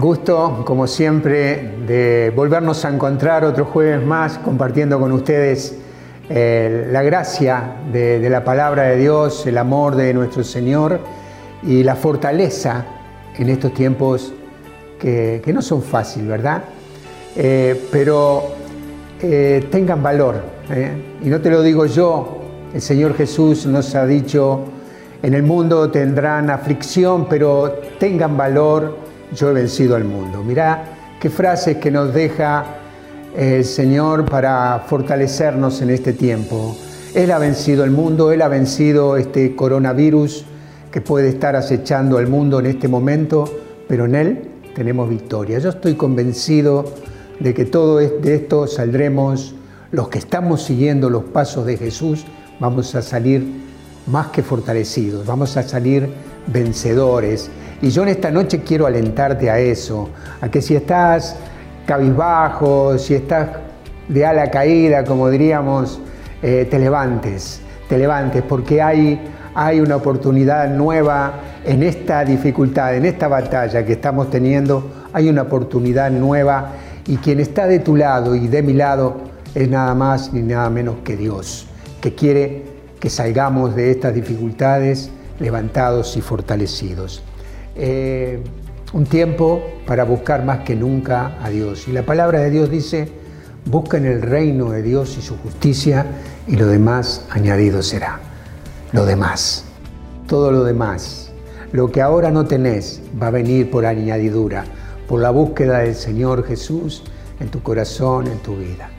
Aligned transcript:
El 0.00 0.06
gusto, 0.06 0.62
como 0.64 0.86
siempre, 0.86 1.74
de 1.86 2.32
volvernos 2.34 2.86
a 2.86 2.88
encontrar 2.88 3.44
otro 3.44 3.66
jueves 3.66 4.02
más 4.02 4.38
compartiendo 4.38 4.98
con 4.98 5.12
ustedes 5.12 5.76
eh, 6.30 6.88
la 6.90 7.02
gracia 7.02 7.74
de, 7.92 8.30
la 8.30 8.42
palabra 8.42 8.84
de 8.84 8.96
Dios, 8.96 9.46
el 9.46 9.58
amor 9.58 9.96
de 9.96 10.14
nuestro 10.14 10.42
Señor 10.42 11.00
y 11.62 11.82
la 11.82 11.96
fortaleza 11.96 12.86
en 13.36 13.50
estos 13.50 13.74
tiempos 13.74 14.32
que, 14.98 15.42
no 15.52 15.60
son 15.60 15.82
fáciles, 15.82 16.28
¿verdad? 16.28 16.62
Eh, 17.36 17.88
pero 17.92 18.54
eh, 19.20 19.68
tengan 19.70 20.02
valor. 20.02 20.40
Y 21.22 21.28
no 21.28 21.42
te 21.42 21.50
lo 21.50 21.60
digo 21.60 21.84
yo, 21.84 22.38
el 22.72 22.80
Señor 22.80 23.14
Jesús 23.18 23.66
nos 23.66 23.94
ha 23.94 24.06
dicho, 24.06 24.64
en 25.22 25.34
el 25.34 25.42
mundo 25.42 25.90
tendrán 25.90 26.48
aflicción, 26.48 27.26
pero 27.28 27.80
tengan 27.98 28.38
valor 28.38 29.09
yo 29.34 29.50
he 29.50 29.52
vencido 29.52 29.96
al 29.96 30.04
mundo. 30.04 30.42
Mirá 30.42 30.84
qué 31.20 31.30
frases 31.30 31.76
que 31.76 31.90
nos 31.90 32.12
deja 32.12 32.64
el 33.36 33.64
Señor 33.64 34.24
para 34.24 34.84
fortalecernos 34.86 35.80
en 35.82 35.90
este 35.90 36.12
tiempo. 36.12 36.76
Él 37.14 37.30
ha 37.30 37.38
vencido 37.38 37.84
el 37.84 37.90
mundo, 37.90 38.32
Él 38.32 38.42
ha 38.42 38.48
vencido 38.48 39.16
este 39.16 39.54
coronavirus 39.56 40.44
que 40.90 41.00
puede 41.00 41.28
estar 41.28 41.56
acechando 41.56 42.18
al 42.18 42.28
mundo 42.28 42.60
en 42.60 42.66
este 42.66 42.88
momento, 42.88 43.44
pero 43.88 44.04
en 44.06 44.14
Él 44.14 44.48
tenemos 44.74 45.08
victoria. 45.08 45.58
Yo 45.58 45.70
estoy 45.70 45.94
convencido 45.94 46.84
de 47.38 47.54
que 47.54 47.64
todo 47.64 47.98
de 47.98 48.34
esto 48.34 48.66
saldremos, 48.66 49.54
los 49.92 50.08
que 50.08 50.18
estamos 50.18 50.62
siguiendo 50.62 51.10
los 51.10 51.24
pasos 51.24 51.66
de 51.66 51.76
Jesús, 51.76 52.24
vamos 52.60 52.94
a 52.94 53.02
salir 53.02 53.44
más 54.06 54.28
que 54.28 54.42
fortalecidos, 54.42 55.26
vamos 55.26 55.56
a 55.56 55.62
salir 55.62 56.08
vencedores 56.46 57.50
y 57.82 57.90
yo 57.90 58.02
en 58.02 58.10
esta 58.10 58.30
noche 58.30 58.60
quiero 58.60 58.86
alentarte 58.86 59.50
a 59.50 59.58
eso, 59.58 60.10
a 60.40 60.48
que 60.48 60.60
si 60.60 60.76
estás 60.76 61.36
cabizbajo, 61.86 62.98
si 62.98 63.14
estás 63.14 63.48
de 64.08 64.26
ala 64.26 64.50
caída, 64.50 65.04
como 65.04 65.30
diríamos, 65.30 66.00
eh, 66.42 66.66
te 66.70 66.78
levantes, 66.78 67.60
te 67.88 67.96
levantes, 67.96 68.42
porque 68.42 68.82
hay, 68.82 69.20
hay 69.54 69.80
una 69.80 69.96
oportunidad 69.96 70.68
nueva 70.68 71.32
en 71.64 71.82
esta 71.82 72.24
dificultad, 72.24 72.94
en 72.96 73.06
esta 73.06 73.28
batalla 73.28 73.84
que 73.84 73.94
estamos 73.94 74.30
teniendo, 74.30 74.90
hay 75.12 75.28
una 75.28 75.42
oportunidad 75.42 76.10
nueva 76.10 76.72
y 77.06 77.16
quien 77.16 77.40
está 77.40 77.66
de 77.66 77.78
tu 77.78 77.96
lado 77.96 78.34
y 78.34 78.46
de 78.48 78.62
mi 78.62 78.74
lado 78.74 79.16
es 79.54 79.68
nada 79.68 79.94
más 79.94 80.32
ni 80.32 80.42
nada 80.42 80.68
menos 80.70 80.96
que 81.04 81.16
Dios, 81.16 81.66
que 82.00 82.14
quiere 82.14 82.64
que 83.00 83.10
salgamos 83.10 83.74
de 83.74 83.90
estas 83.90 84.14
dificultades 84.14 85.10
levantados 85.38 86.16
y 86.16 86.20
fortalecidos. 86.20 87.22
Eh, 87.76 88.42
un 88.92 89.04
tiempo 89.06 89.62
para 89.86 90.04
buscar 90.04 90.44
más 90.44 90.60
que 90.60 90.74
nunca 90.74 91.36
a 91.42 91.50
Dios. 91.50 91.86
Y 91.88 91.92
la 91.92 92.02
palabra 92.02 92.40
de 92.40 92.50
Dios 92.50 92.70
dice, 92.70 93.08
busquen 93.66 94.04
el 94.04 94.22
reino 94.22 94.70
de 94.70 94.82
Dios 94.82 95.16
y 95.18 95.22
su 95.22 95.36
justicia 95.38 96.06
y 96.46 96.56
lo 96.56 96.66
demás 96.66 97.26
añadido 97.30 97.82
será. 97.82 98.20
Lo 98.92 99.06
demás, 99.06 99.64
todo 100.26 100.50
lo 100.50 100.64
demás, 100.64 101.30
lo 101.72 101.92
que 101.92 102.02
ahora 102.02 102.30
no 102.30 102.46
tenés 102.46 103.00
va 103.20 103.28
a 103.28 103.30
venir 103.30 103.70
por 103.70 103.86
añadidura, 103.86 104.64
por 105.06 105.20
la 105.20 105.30
búsqueda 105.30 105.78
del 105.78 105.94
Señor 105.94 106.44
Jesús 106.44 107.04
en 107.38 107.48
tu 107.48 107.62
corazón, 107.62 108.26
en 108.26 108.38
tu 108.38 108.56
vida. 108.56 108.90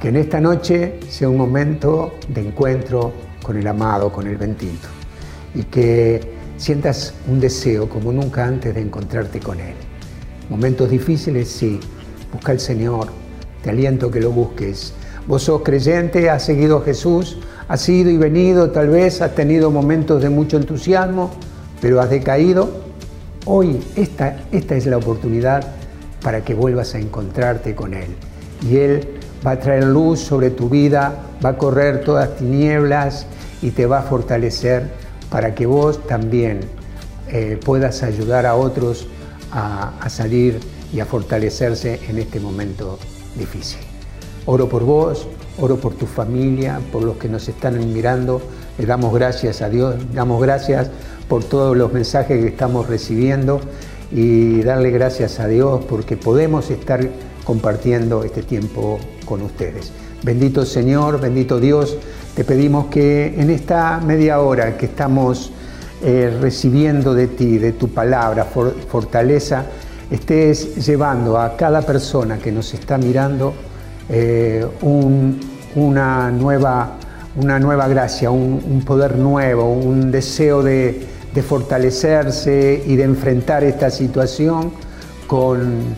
Que 0.00 0.08
en 0.08 0.16
esta 0.16 0.40
noche 0.40 1.00
sea 1.08 1.28
un 1.28 1.36
momento 1.36 2.14
de 2.28 2.46
encuentro 2.46 3.12
con 3.42 3.56
el 3.56 3.66
amado, 3.66 4.12
con 4.12 4.26
el 4.28 4.36
bendito. 4.36 4.86
Y 5.54 5.64
que 5.64 6.35
sientas 6.56 7.14
un 7.28 7.40
deseo 7.40 7.88
como 7.88 8.12
nunca 8.12 8.46
antes 8.46 8.74
de 8.74 8.80
encontrarte 8.80 9.40
con 9.40 9.60
Él. 9.60 9.74
Momentos 10.48 10.90
difíciles, 10.90 11.48
sí, 11.48 11.80
busca 12.32 12.52
al 12.52 12.60
Señor, 12.60 13.08
te 13.62 13.70
aliento 13.70 14.10
que 14.10 14.20
lo 14.20 14.30
busques. 14.30 14.92
Vos 15.26 15.42
sos 15.42 15.62
creyente, 15.62 16.30
has 16.30 16.44
seguido 16.44 16.78
a 16.78 16.82
Jesús, 16.82 17.38
has 17.68 17.88
ido 17.88 18.10
y 18.10 18.16
venido, 18.16 18.70
tal 18.70 18.88
vez 18.88 19.20
has 19.22 19.34
tenido 19.34 19.70
momentos 19.70 20.22
de 20.22 20.30
mucho 20.30 20.56
entusiasmo, 20.56 21.32
pero 21.80 22.00
has 22.00 22.10
decaído. 22.10 22.70
Hoy 23.44 23.80
esta, 23.96 24.36
esta 24.52 24.76
es 24.76 24.86
la 24.86 24.96
oportunidad 24.98 25.66
para 26.22 26.44
que 26.44 26.54
vuelvas 26.54 26.94
a 26.94 26.98
encontrarte 26.98 27.74
con 27.74 27.94
Él. 27.94 28.08
Y 28.68 28.76
Él 28.76 29.08
va 29.44 29.52
a 29.52 29.58
traer 29.58 29.84
luz 29.84 30.20
sobre 30.20 30.50
tu 30.50 30.68
vida, 30.68 31.14
va 31.44 31.50
a 31.50 31.58
correr 31.58 32.02
todas 32.02 32.36
tinieblas 32.36 33.26
y 33.62 33.70
te 33.70 33.86
va 33.86 33.98
a 33.98 34.02
fortalecer 34.02 35.05
para 35.30 35.54
que 35.54 35.66
vos 35.66 36.06
también 36.06 36.60
eh, 37.28 37.58
puedas 37.64 38.02
ayudar 38.02 38.46
a 38.46 38.54
otros 38.54 39.06
a, 39.52 40.08
salir 40.08 40.60
y 40.92 41.00
a 41.00 41.06
fortalecerse 41.06 42.00
en 42.08 42.18
este 42.18 42.40
momento 42.40 42.98
difícil. 43.36 43.80
Oro 44.44 44.68
por 44.68 44.84
vos, 44.84 45.26
oro 45.58 45.76
por 45.76 45.94
tu 45.94 46.06
familia, 46.06 46.80
por 46.92 47.02
los 47.02 47.16
que 47.16 47.28
nos 47.28 47.48
están 47.48 47.92
mirando. 47.92 48.40
Le 48.78 48.86
damos 48.86 49.14
gracias 49.14 49.62
a 49.62 49.68
Dios, 49.68 49.96
damos 50.14 50.40
gracias 50.42 50.90
por 51.28 51.42
todos 51.42 51.76
los 51.76 51.92
mensajes 51.92 52.40
que 52.40 52.48
estamos 52.48 52.86
recibiendo 52.86 53.60
y 54.12 54.62
darle 54.62 54.90
gracias 54.90 55.40
a 55.40 55.48
Dios 55.48 55.84
porque 55.88 56.16
podemos 56.16 56.70
estar 56.70 57.08
compartiendo 57.44 58.22
este 58.22 58.42
tiempo 58.42 58.98
con 59.24 59.42
ustedes. 59.42 59.92
Bendito 60.22 60.64
Señor, 60.64 61.20
bendito 61.20 61.58
Dios, 61.58 61.96
te 62.36 62.44
pedimos 62.44 62.88
que 62.88 63.34
en 63.40 63.48
esta 63.48 63.98
media 63.98 64.40
hora 64.40 64.76
que 64.76 64.84
estamos 64.84 65.50
eh, 66.02 66.36
recibiendo 66.38 67.14
de 67.14 67.28
ti, 67.28 67.56
de 67.56 67.72
tu 67.72 67.88
palabra, 67.88 68.44
fortaleza, 68.44 69.64
estés 70.10 70.86
llevando 70.86 71.38
a 71.38 71.56
cada 71.56 71.80
persona 71.80 72.36
que 72.36 72.52
nos 72.52 72.74
está 72.74 72.98
mirando 72.98 73.54
eh, 74.10 74.66
una, 75.74 76.30
nueva, 76.30 76.98
una 77.36 77.58
nueva 77.58 77.88
gracia, 77.88 78.30
un, 78.30 78.82
poder 78.86 79.16
nuevo, 79.16 79.72
un 79.72 80.10
deseo 80.10 80.62
de, 80.62 81.06
fortalecerse 81.42 82.82
y 82.86 82.96
de 82.96 83.04
enfrentar 83.04 83.64
esta 83.64 83.90
situación 83.90 84.72
con, 85.26 85.96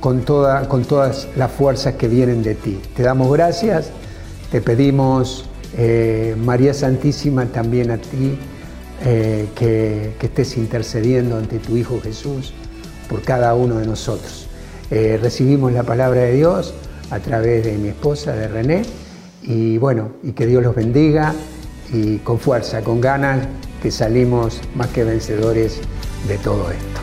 con, 0.00 0.22
con 0.22 0.84
todas 0.84 1.28
las 1.36 1.52
fuerzas 1.52 1.94
que 1.94 2.08
vienen 2.08 2.42
de 2.42 2.56
ti. 2.56 2.80
Te 2.96 3.04
damos 3.04 3.32
gracias, 3.32 3.90
te 4.50 4.60
pedimos 4.60 5.48
eh, 5.76 6.34
María 6.38 6.72
Santísima, 6.74 7.46
también 7.46 7.90
a 7.90 7.98
ti, 7.98 8.38
eh, 9.04 9.48
que, 9.54 10.14
estés 10.20 10.56
intercediendo 10.56 11.36
ante 11.36 11.58
tu 11.58 11.76
Hijo 11.76 12.00
Jesús 12.00 12.52
por 13.08 13.22
cada 13.22 13.54
uno 13.54 13.78
de 13.78 13.86
nosotros. 13.86 14.48
Eh, 14.90 15.18
recibimos 15.20 15.72
la 15.72 15.82
palabra 15.82 16.22
de 16.22 16.34
Dios 16.34 16.74
a 17.10 17.20
través 17.20 17.64
de 17.64 17.76
mi 17.78 17.88
esposa, 17.88 18.32
de 18.32 18.48
René, 18.48 18.82
y 19.42 19.78
bueno, 19.78 20.10
y 20.22 20.32
que 20.32 20.46
Dios 20.46 20.62
los 20.62 20.74
bendiga 20.74 21.34
y 21.92 22.18
con 22.18 22.38
fuerza, 22.38 22.82
con 22.82 23.00
ganas, 23.00 23.46
que 23.82 23.90
salimos 23.90 24.60
más 24.74 24.88
que 24.88 25.04
vencedores 25.04 25.80
de 26.26 26.38
todo 26.38 26.70
esto. 26.70 26.97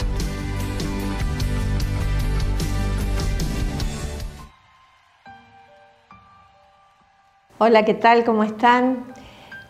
Hola, 7.68 7.84
¿qué 7.84 7.96
tal? 7.96 8.26
¿Cómo 8.26 8.44
están? 8.44 9.06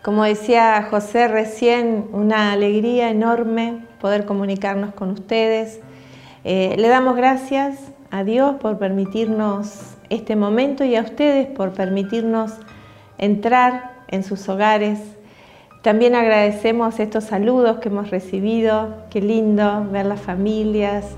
Como 0.02 0.24
decía 0.24 0.86
José 0.90 1.28
recién, 1.28 2.10
una 2.12 2.52
alegría 2.52 3.08
enorme 3.08 3.78
poder 4.02 4.26
comunicarnos 4.26 4.92
con 4.92 5.12
ustedes. 5.12 5.80
Eh, 6.44 6.74
le 6.76 6.88
damos 6.88 7.16
gracias 7.16 7.78
a 8.10 8.22
Dios 8.22 8.56
por 8.56 8.76
permitirnos 8.76 9.96
este 10.10 10.36
momento 10.36 10.84
y 10.84 10.94
a 10.94 11.00
ustedes 11.00 11.46
por 11.46 11.72
permitirnos 11.72 12.52
entrar 13.16 13.92
en 14.08 14.24
sus 14.24 14.46
hogares. 14.50 14.98
También 15.80 16.14
agradecemos 16.14 17.00
estos 17.00 17.24
saludos 17.24 17.78
que 17.78 17.88
hemos 17.88 18.10
recibido. 18.10 18.94
Qué 19.08 19.22
lindo 19.22 19.86
ver 19.90 20.04
las 20.04 20.20
familias, 20.20 21.16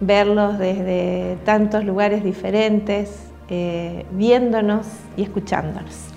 verlos 0.00 0.58
desde 0.58 1.38
tantos 1.46 1.86
lugares 1.86 2.22
diferentes, 2.22 3.30
eh, 3.52 4.06
viéndonos 4.12 4.86
y 5.16 5.22
escuchándonos. 5.22 6.09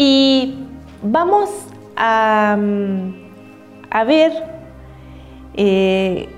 Y 0.00 0.54
vamos 1.02 1.50
a, 1.96 2.56
mm, 2.56 3.14
ver 4.06 4.32
eh, 5.54 6.28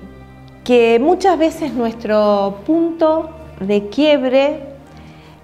que 0.63 0.97
muchas 0.99 1.37
veces 1.37 1.71
nuestro 1.71 2.61
punto 2.65 3.29
de 3.59 3.87
quiebre, 3.89 4.63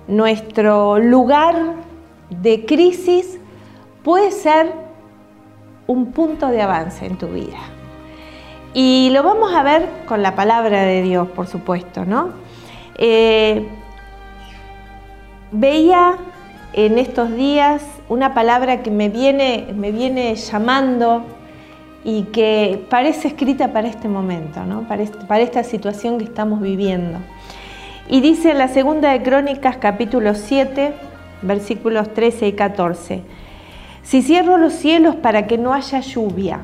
nuestro 0.08 0.98
lugar 0.98 1.76
de 2.32 2.66
crisis 2.66 3.40
puede 4.04 4.32
ser 4.32 4.74
un 5.86 6.12
punto 6.12 6.48
de 6.48 6.64
avance 6.64 7.06
en 7.06 7.20
tu 7.20 7.28
vida. 7.28 7.60
Y 8.74 9.12
lo 9.12 9.22
vamos 9.22 9.54
a 9.54 9.62
ver 9.62 9.88
con 10.08 10.24
la 10.24 10.34
palabra 10.34 10.82
de 10.82 11.04
Dios, 11.04 11.28
por 11.28 11.46
supuesto, 11.46 12.04
¿no? 12.04 12.30
Eh, 12.98 13.68
Veía 15.52 16.18
en 16.74 16.98
estos 16.98 17.34
días 17.36 17.97
una 18.10 18.34
palabra 18.34 18.84
que 18.84 18.92
me 18.92 19.10
viene, 19.10 19.68
me 19.76 19.92
viene 19.92 20.36
llamando 20.36 21.26
y 22.04 22.24
que 22.24 22.86
parece 22.90 23.30
escrita 23.30 23.74
para 23.74 23.88
este 23.88 24.08
momento, 24.08 24.62
para, 24.88 25.04
para 25.28 25.44
esta 25.44 25.64
situación 25.64 26.18
que 26.18 26.24
estamos 26.24 26.62
viviendo. 26.62 27.20
Y 28.08 28.22
dice 28.22 28.52
en 28.52 28.60
la 28.60 28.70
segunda 28.70 29.12
de 29.12 29.22
Crónicas 29.22 29.78
capítulo 29.78 30.36
7, 30.36 30.94
versículos 31.42 32.14
13 32.14 32.48
y 32.48 32.54
14, 32.54 33.24
si 34.04 34.22
cierro 34.22 34.58
los 34.58 34.74
cielos 34.74 35.16
para 35.16 35.48
que 35.48 35.58
no 35.58 35.74
haya 35.74 36.00
lluvia, 36.00 36.62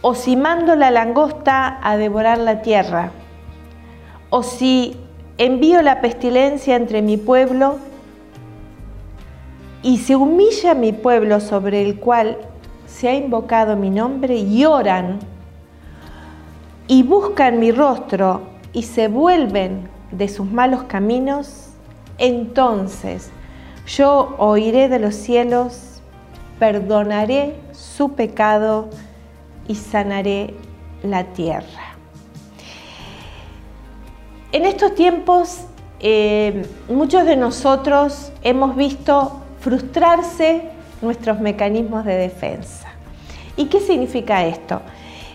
o 0.00 0.14
si 0.14 0.36
mando 0.36 0.76
la 0.76 0.90
langosta 0.90 1.78
a 1.82 1.98
devorar 1.98 2.38
la 2.38 2.62
tierra, 2.62 3.10
o 4.30 4.42
si 4.42 4.96
envío 5.36 5.82
la 5.82 6.00
pestilencia 6.00 6.76
entre 6.76 7.02
mi 7.02 7.18
pueblo, 7.18 7.78
y 9.84 9.98
se 9.98 10.16
humilla 10.16 10.74
mi 10.74 10.92
pueblo 10.92 11.40
sobre 11.40 11.82
el 11.82 12.00
cual 12.00 12.38
se 12.86 13.06
ha 13.06 13.14
invocado 13.14 13.76
mi 13.76 13.90
nombre, 13.90 14.34
y 14.34 14.64
oran, 14.64 15.18
y 16.88 17.02
buscan 17.02 17.60
mi 17.60 17.70
rostro, 17.70 18.40
y 18.72 18.84
se 18.84 19.08
vuelven 19.08 19.90
de 20.10 20.28
sus 20.28 20.50
malos 20.50 20.84
caminos, 20.84 21.68
entonces 22.16 23.30
yo 23.86 24.34
oiré 24.38 24.88
de 24.88 24.98
los 24.98 25.14
cielos, 25.14 26.00
perdonaré 26.58 27.54
su 27.72 28.12
pecado 28.12 28.88
y 29.68 29.74
sanaré 29.74 30.54
la 31.02 31.24
tierra. 31.24 31.94
En 34.50 34.64
estos 34.64 34.94
tiempos 34.94 35.66
eh, 36.00 36.66
muchos 36.88 37.26
de 37.26 37.36
nosotros 37.36 38.32
hemos 38.42 38.76
visto 38.76 39.43
frustrarse 39.64 40.60
nuestros 41.00 41.40
mecanismos 41.40 42.04
de 42.04 42.16
defensa. 42.16 42.88
¿Y 43.56 43.64
qué 43.66 43.80
significa 43.80 44.44
esto? 44.44 44.82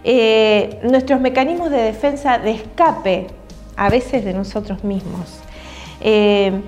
Eh, 0.04 0.80
nuestros 0.84 1.20
mecanismos 1.20 1.72
de 1.72 1.82
defensa 1.82 2.38
de 2.38 2.52
escape 2.52 3.28
a 3.76 3.90
veces 3.90 4.24
de 4.24 4.34
nosotros 4.34 4.84
mismos. 4.84 5.40
Eh, 6.02 6.62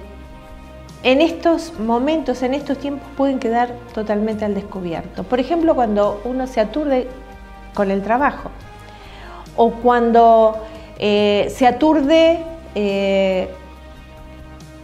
en 1.03 1.21
estos 1.21 1.79
momentos, 1.79 2.41
en 2.41 2.55
estos 2.55 2.79
tiempos 2.79 3.07
pueden 3.15 3.37
quedar 3.37 3.69
totalmente 3.93 4.43
al 4.43 4.55
descubierto. 4.55 5.23
Por 5.23 5.39
ejemplo, 5.39 5.75
cuando 5.75 6.19
uno 6.25 6.47
se 6.47 6.61
aturde 6.61 7.07
con 7.75 7.91
el 7.91 8.01
trabajo 8.01 8.49
o 9.55 9.69
cuando 9.71 10.57
eh, 10.97 11.53
se 11.55 11.67
aturde 11.67 12.39
eh, 12.73 13.49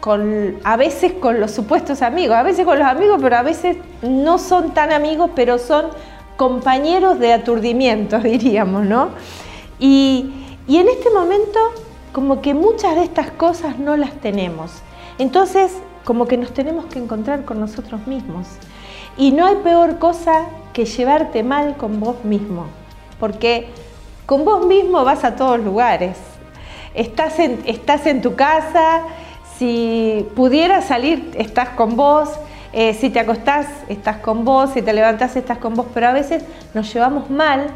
con, 0.07 0.55
a 0.63 0.77
veces 0.77 1.11
con 1.19 1.41
los 1.41 1.51
supuestos 1.51 2.01
amigos, 2.01 2.37
a 2.37 2.41
veces 2.41 2.63
con 2.63 2.79
los 2.79 2.87
amigos, 2.87 3.19
pero 3.21 3.35
a 3.35 3.41
veces 3.41 3.75
no 4.01 4.37
son 4.37 4.73
tan 4.73 4.93
amigos, 4.93 5.31
pero 5.35 5.57
son 5.57 5.87
compañeros 6.37 7.19
de 7.19 7.33
aturdimiento, 7.33 8.17
diríamos, 8.23 8.85
¿no? 8.85 9.09
Y, 9.79 10.31
y 10.65 10.77
en 10.77 10.87
este 10.87 11.09
momento, 11.09 11.59
como 12.13 12.41
que 12.41 12.53
muchas 12.53 12.95
de 12.95 13.03
estas 13.03 13.31
cosas 13.31 13.79
no 13.79 13.97
las 13.97 14.13
tenemos. 14.21 14.71
Entonces, 15.19 15.73
como 16.05 16.25
que 16.25 16.37
nos 16.37 16.53
tenemos 16.53 16.85
que 16.85 16.99
encontrar 16.99 17.43
con 17.43 17.59
nosotros 17.59 18.07
mismos. 18.07 18.47
Y 19.17 19.33
no 19.33 19.45
hay 19.45 19.57
peor 19.57 19.99
cosa 19.99 20.45
que 20.71 20.85
llevarte 20.85 21.43
mal 21.43 21.75
con 21.75 21.99
vos 21.99 22.23
mismo, 22.23 22.67
porque 23.19 23.67
con 24.25 24.45
vos 24.45 24.65
mismo 24.65 25.03
vas 25.03 25.25
a 25.25 25.35
todos 25.35 25.59
lugares. 25.59 26.15
Estás 26.93 27.39
estás 27.39 28.05
en 28.07 28.21
tu 28.21 28.35
casa, 28.35 29.01
si 29.57 30.25
pudieras 30.35 30.85
salir, 30.85 31.31
estás 31.35 31.69
con 31.69 31.95
vos, 31.95 32.29
eh, 32.73 32.93
si 32.93 33.09
te 33.09 33.19
acostás, 33.19 33.65
estás 33.87 34.17
con 34.17 34.45
vos, 34.45 34.71
si 34.73 34.81
te 34.81 34.93
levantás, 34.93 35.35
estás 35.35 35.57
con 35.57 35.73
vos, 35.73 35.87
pero 35.93 36.07
a 36.07 36.13
veces 36.13 36.43
nos 36.73 36.93
llevamos 36.93 37.29
mal. 37.29 37.67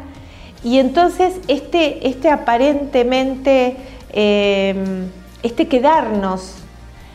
Y 0.62 0.78
entonces 0.78 1.40
este, 1.48 2.06
este 2.06 2.30
aparentemente, 2.30 3.76
eh, 4.12 4.74
este 5.42 5.66
quedarnos 5.66 6.56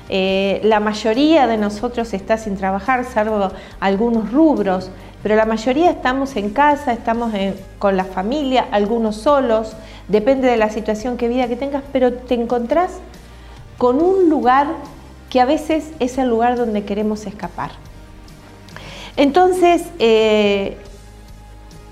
eh, 0.10 0.60
la 0.64 0.80
mayoría 0.80 1.48
de 1.48 1.58
nosotros 1.58 2.14
está 2.14 2.38
sin 2.38 2.58
trabajar, 2.58 3.06
salvo 3.06 3.52
algunos 3.80 4.32
rubros, 4.32 4.90
pero 5.24 5.36
la 5.36 5.46
mayoría 5.46 5.92
estamos 5.92 6.36
en 6.36 6.50
casa, 6.50 6.94
estamos 6.94 7.32
con 7.80 7.96
la 7.96 8.06
familia, 8.06 8.66
algunos 8.72 9.16
solos, 9.16 9.76
depende 10.08 10.48
de 10.48 10.58
la 10.58 10.70
situación 10.70 11.18
que 11.18 11.28
vida 11.28 11.48
que 11.48 11.56
tengas, 11.56 11.84
pero 11.92 12.14
te 12.14 12.36
encontrás 12.36 13.00
con 13.78 14.02
un 14.02 14.30
lugar 14.30 14.68
que 15.30 15.42
a 15.42 15.46
veces 15.46 15.92
es 16.00 16.18
el 16.18 16.30
lugar 16.30 16.58
donde 16.58 16.84
queremos 16.84 17.26
escapar. 17.26 17.72
Entonces, 19.16 19.84
eh, 20.00 20.78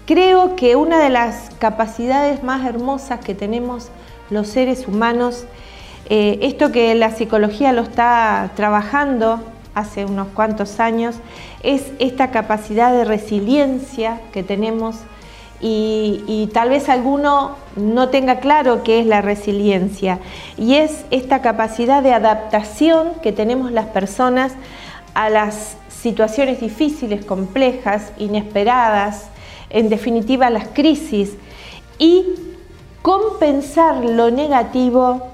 creo 0.05 0.55
que 0.55 0.75
una 0.75 0.99
de 0.99 1.09
las 1.09 1.49
capacidades 1.59 2.43
más 2.43 2.65
hermosas 2.65 3.19
que 3.19 3.35
tenemos 3.35 3.89
los 4.29 4.47
seres 4.47 4.87
humanos 4.87 5.45
eh, 6.07 6.37
esto 6.43 6.71
que 6.71 6.93
la 6.93 7.09
psicología 7.09 7.73
lo 7.73 7.81
está 7.81 8.51
trabajando 8.55 9.41
hace 9.73 10.05
unos 10.05 10.27
cuantos 10.27 10.79
años 10.79 11.15
es 11.63 11.91
esta 11.97 12.29
capacidad 12.29 12.91
de 12.93 13.05
resiliencia 13.05 14.21
que 14.31 14.43
tenemos 14.43 14.97
y, 15.67 16.49
tal 16.53 16.69
vez 16.69 16.89
alguno 16.89 17.55
no 17.75 18.09
tenga 18.09 18.39
claro 18.39 18.83
qué 18.83 18.99
es 18.99 19.07
la 19.07 19.21
resiliencia. 19.21 20.19
Y 20.57 20.75
es 20.75 21.05
esta 21.09 21.41
capacidad 21.41 22.03
de 22.03 22.13
adaptación 22.13 23.13
que 23.23 23.31
tenemos 23.31 23.71
las 23.71 23.87
personas 23.87 24.53
a 25.15 25.31
las 25.31 25.77
situaciones 25.89 26.61
difíciles, 26.61 27.25
complejas, 27.25 28.11
inesperadas, 28.17 29.29
en 29.71 29.89
definitiva 29.89 30.51
las 30.51 30.67
crisis 30.67 31.33
y 31.97 32.25
compensar 33.01 34.05
lo 34.05 34.29
negativo 34.29 35.27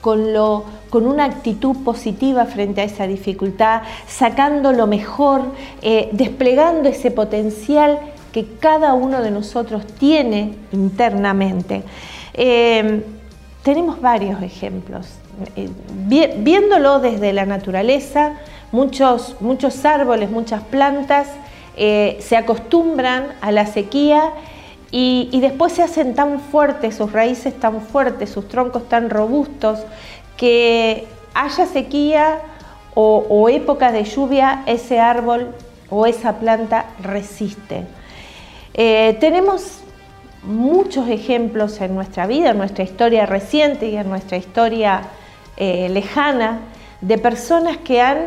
con, 0.00 0.32
lo, 0.32 0.64
con 0.90 1.06
una 1.06 1.24
actitud 1.24 1.76
positiva 1.84 2.46
frente 2.46 2.80
a 2.80 2.84
esa 2.84 3.06
dificultad, 3.06 3.82
sacando 4.08 4.72
lo 4.72 4.88
mejor, 4.88 5.42
eh, 5.82 6.08
desplegando 6.12 6.88
ese 6.88 7.12
potencial 7.12 8.00
que 8.36 8.44
cada 8.60 8.92
uno 8.92 9.22
de 9.22 9.30
nosotros 9.30 9.86
tiene 9.86 10.56
internamente. 10.70 11.84
Eh, 12.34 13.02
tenemos 13.62 13.98
varios 13.98 14.42
ejemplos. 14.42 15.06
Eh, 15.56 15.70
viéndolo 15.96 16.98
desde 16.98 17.32
la 17.32 17.46
naturaleza, 17.46 18.34
muchos, 18.72 19.36
muchos 19.40 19.86
árboles, 19.86 20.30
muchas 20.30 20.62
plantas 20.64 21.28
se 21.76 22.36
acostumbran 22.36 23.34
a 23.42 23.52
la 23.52 23.66
sequía 23.66 24.32
y, 24.90 25.40
después 25.40 25.72
se 25.72 25.82
hacen 25.82 26.14
tan 26.14 26.40
fuertes, 26.40 26.94
sus 26.94 27.12
raíces 27.12 27.58
tan 27.58 27.80
fuertes, 27.80 28.30
sus 28.30 28.48
troncos 28.48 28.86
tan 28.86 29.08
robustos, 29.08 29.80
que 30.36 31.06
haya 31.32 31.64
sequía 31.66 32.40
o, 32.94 33.48
épocas 33.48 33.94
de 33.94 34.04
lluvia, 34.04 34.62
ese 34.66 35.00
árbol 35.00 35.54
o 35.88 36.06
esa 36.06 36.38
planta 36.38 36.86
resiste. 37.02 37.84
Eh, 38.78 39.16
tenemos 39.20 39.78
muchos 40.42 41.08
ejemplos 41.08 41.80
en 41.80 41.94
nuestra 41.94 42.26
vida, 42.26 42.50
en 42.50 42.58
nuestra 42.58 42.84
historia 42.84 43.24
reciente 43.24 43.88
y 43.88 43.96
en 43.96 44.06
nuestra 44.10 44.36
historia 44.36 45.08
eh, 45.56 45.88
lejana, 45.88 46.60
de 47.00 47.16
personas 47.16 47.78
que 47.78 48.02
han 48.02 48.18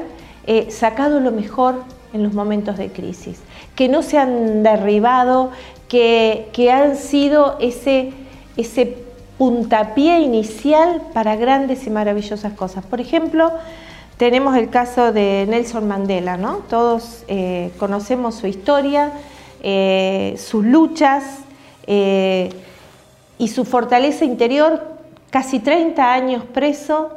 eh, 0.48 0.72
sacado 0.72 1.20
lo 1.20 1.32
mejor 1.32 1.84
en 2.14 2.24
los 2.24 2.34
momentos 2.34 2.78
de 2.80 2.92
crisis, 2.92 3.40
que 3.76 3.90
no 3.90 4.02
se 4.02 4.18
han 4.18 4.64
derribado, 4.64 5.52
que, 5.88 6.72
han 6.74 6.96
sido 6.96 7.58
ese, 7.60 8.14
ese 8.58 8.98
puntapié 9.38 10.22
inicial 10.22 11.04
para 11.14 11.36
grandes 11.36 11.86
y 11.86 11.92
maravillosas 11.92 12.54
cosas. 12.54 12.84
Por 12.86 13.00
ejemplo, 13.00 13.52
tenemos 14.18 14.58
el 14.58 14.72
caso 14.72 15.12
de 15.14 15.46
Nelson 15.48 15.88
Mandela, 15.88 16.38
¿no? 16.38 16.58
Todos 16.70 17.24
conocemos 17.78 18.36
su 18.36 18.48
historia, 18.48 19.12
eh, 19.62 20.36
sus 20.38 20.66
luchas 20.66 21.24
eh, 21.88 22.50
y 23.38 23.48
su 23.48 23.66
fortaleza 23.66 24.26
interior, 24.26 24.82
casi 25.30 25.60
30 25.60 26.14
años 26.14 26.44
preso. 26.54 27.12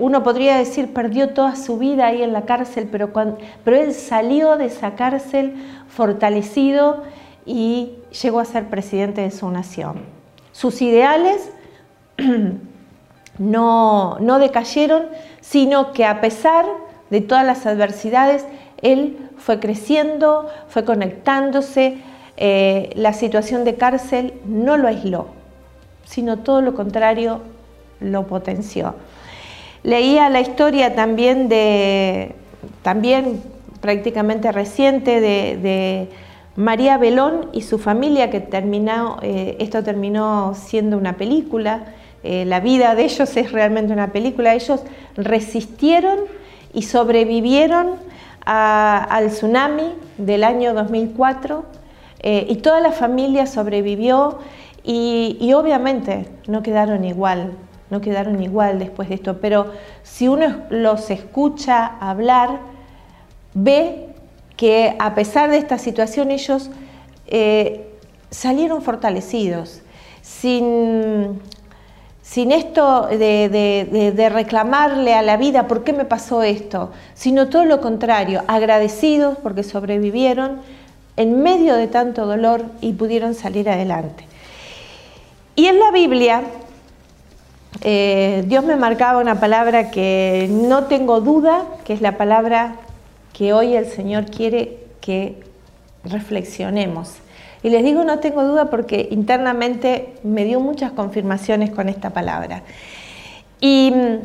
uno 0.00 0.22
podría 0.22 0.56
decir 0.56 0.92
perdió 0.92 1.28
toda 1.30 1.54
su 1.54 1.78
vida 1.78 2.06
ahí 2.06 2.22
en 2.22 2.32
la 2.32 2.42
cárcel, 2.42 2.88
pero, 2.90 3.12
pero 3.64 3.76
él 3.76 3.94
salió 3.94 4.56
de 4.56 4.66
esa 4.66 4.94
cárcel 4.96 5.54
fortalecido 5.88 7.04
y 7.46 7.92
llegó 8.22 8.40
a 8.40 8.44
ser 8.44 8.68
presidente 8.68 9.20
de 9.20 9.30
su 9.30 9.48
nación. 9.50 10.02
Sus 10.52 10.82
ideales 10.82 11.50
no, 13.38 14.18
no 14.20 14.38
decayeron, 14.38 15.06
sino 15.40 15.92
que 15.92 16.04
a 16.04 16.20
pesar 16.20 16.66
de 17.10 17.20
todas 17.20 17.44
las 17.44 17.66
adversidades, 17.66 18.44
él 18.84 19.16
fue 19.36 19.58
creciendo, 19.58 20.48
fue 20.68 20.84
conectándose, 20.84 21.98
eh, 22.36 22.90
la 22.94 23.12
situación 23.12 23.64
de 23.64 23.74
cárcel 23.74 24.34
no 24.46 24.76
lo 24.76 24.86
aisló, 24.86 25.26
sino 26.04 26.38
todo 26.38 26.60
lo 26.60 26.74
contrario, 26.74 27.40
lo 28.00 28.28
potenció. 28.28 28.94
Leía 29.82 30.30
la 30.30 30.40
historia 30.40 30.94
también 30.94 31.48
de, 31.48 32.36
también 32.82 33.42
prácticamente 33.80 34.52
reciente, 34.52 35.20
de 35.20 36.08
María 36.56 36.98
Belón 36.98 37.48
y 37.52 37.62
su 37.62 37.78
familia, 37.78 38.30
que 38.30 38.40
terminó, 38.40 39.18
eh, 39.22 39.56
esto 39.58 39.82
terminó 39.82 40.54
siendo 40.54 40.96
una 40.96 41.16
película, 41.16 41.86
eh, 42.22 42.44
la 42.44 42.60
vida 42.60 42.94
de 42.94 43.04
ellos 43.04 43.36
es 43.36 43.50
realmente 43.50 43.92
una 43.92 44.12
película, 44.12 44.54
ellos 44.54 44.80
resistieron 45.16 46.20
y 46.72 46.82
sobrevivieron 46.82 47.96
al 48.44 49.28
tsunami 49.28 49.94
del 50.18 50.44
año 50.44 50.74
2004 50.74 51.64
eh, 52.20 52.46
y 52.48 52.56
toda 52.56 52.80
la 52.80 52.92
familia 52.92 53.46
sobrevivió 53.46 54.38
y, 54.82 55.52
obviamente 55.54 56.28
no 56.46 56.62
quedaron 56.62 57.04
igual, 57.04 57.52
no 57.90 58.00
quedaron 58.02 58.42
igual 58.42 58.78
después 58.78 59.08
de 59.08 59.14
esto, 59.14 59.40
pero 59.40 59.72
si 60.02 60.28
uno 60.28 60.62
los 60.68 61.10
escucha 61.10 61.86
hablar, 62.00 62.60
ve 63.54 64.08
que 64.56 64.94
a 64.98 65.14
pesar 65.14 65.50
de 65.50 65.56
esta 65.56 65.78
situación 65.78 66.30
ellos 66.30 66.70
eh, 67.26 67.90
salieron 68.30 68.82
fortalecidos, 68.82 69.80
sin, 70.20 71.40
sin 72.24 72.52
esto 72.52 73.06
de, 73.06 74.30
reclamarle 74.32 75.14
a 75.14 75.20
la 75.20 75.36
vida 75.36 75.68
por 75.68 75.84
qué 75.84 75.92
me 75.92 76.06
pasó 76.06 76.42
esto, 76.42 76.90
sino 77.12 77.48
todo 77.48 77.66
lo 77.66 77.82
contrario, 77.82 78.42
agradecidos 78.48 79.36
porque 79.42 79.62
sobrevivieron 79.62 80.62
en 81.16 81.42
medio 81.42 81.76
de 81.76 81.86
tanto 81.86 82.26
dolor 82.26 82.64
y 82.80 82.94
pudieron 82.94 83.34
salir 83.34 83.68
adelante. 83.68 84.24
Y 85.54 85.66
en 85.66 85.78
la 85.78 85.90
Biblia, 85.90 86.42
eh, 87.82 88.42
Dios 88.46 88.64
me 88.64 88.76
marcaba 88.76 89.20
una 89.20 89.38
palabra 89.38 89.90
que 89.90 90.48
no 90.50 90.84
tengo 90.84 91.20
duda, 91.20 91.64
que 91.84 91.92
es 91.92 92.00
la 92.00 92.16
palabra 92.16 92.76
que 93.34 93.52
hoy 93.52 93.76
el 93.76 93.86
Señor 93.86 94.24
quiere 94.30 94.78
que 95.02 95.42
reflexionemos. 96.04 97.18
Y 97.64 97.70
les 97.70 97.82
digo, 97.82 98.04
no 98.04 98.18
tengo 98.18 98.44
duda 98.44 98.66
porque 98.66 99.08
internamente 99.10 100.16
me 100.22 100.44
dio 100.44 100.60
muchas 100.60 100.92
confirmaciones 100.92 101.70
con 101.70 101.88
esta 101.88 102.10
palabra. 102.10 102.62
Y 103.58 103.90
mm, 103.90 104.18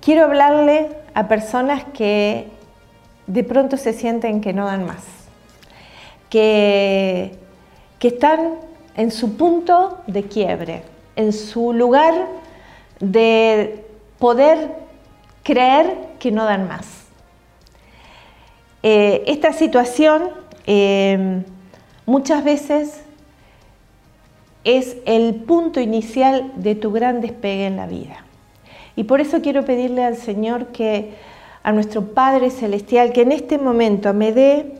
quiero 0.00 0.24
hablarle 0.24 0.88
a 1.12 1.28
personas 1.28 1.84
que 1.92 2.48
de 3.26 3.44
pronto 3.44 3.76
se 3.76 3.92
sienten 3.92 4.40
que 4.40 4.54
no 4.54 4.64
dan 4.64 4.86
más, 4.86 5.04
que, 6.30 7.36
que 7.98 8.08
están 8.08 8.54
en 8.96 9.10
su 9.10 9.36
punto 9.36 9.98
de 10.06 10.22
quiebre, 10.22 10.84
en 11.16 11.34
su 11.34 11.74
lugar 11.74 12.14
de 12.98 13.84
poder 14.18 14.70
creer 15.42 15.98
que 16.18 16.30
no 16.30 16.46
dan 16.46 16.66
más. 16.66 17.02
Eh, 18.82 19.22
esta 19.26 19.52
situación 19.52 20.41
eh, 20.66 21.42
muchas 22.06 22.44
veces 22.44 23.02
es 24.64 24.96
el 25.06 25.34
punto 25.34 25.80
inicial 25.80 26.52
de 26.56 26.74
tu 26.74 26.92
gran 26.92 27.20
despegue 27.20 27.66
en 27.66 27.76
la 27.76 27.86
vida. 27.86 28.24
Y 28.94 29.04
por 29.04 29.20
eso 29.20 29.40
quiero 29.40 29.64
pedirle 29.64 30.04
al 30.04 30.16
Señor 30.16 30.66
que, 30.66 31.14
a 31.62 31.72
nuestro 31.72 32.08
Padre 32.08 32.50
Celestial, 32.50 33.12
que 33.12 33.22
en 33.22 33.32
este 33.32 33.58
momento 33.58 34.12
me 34.12 34.32
dé 34.32 34.74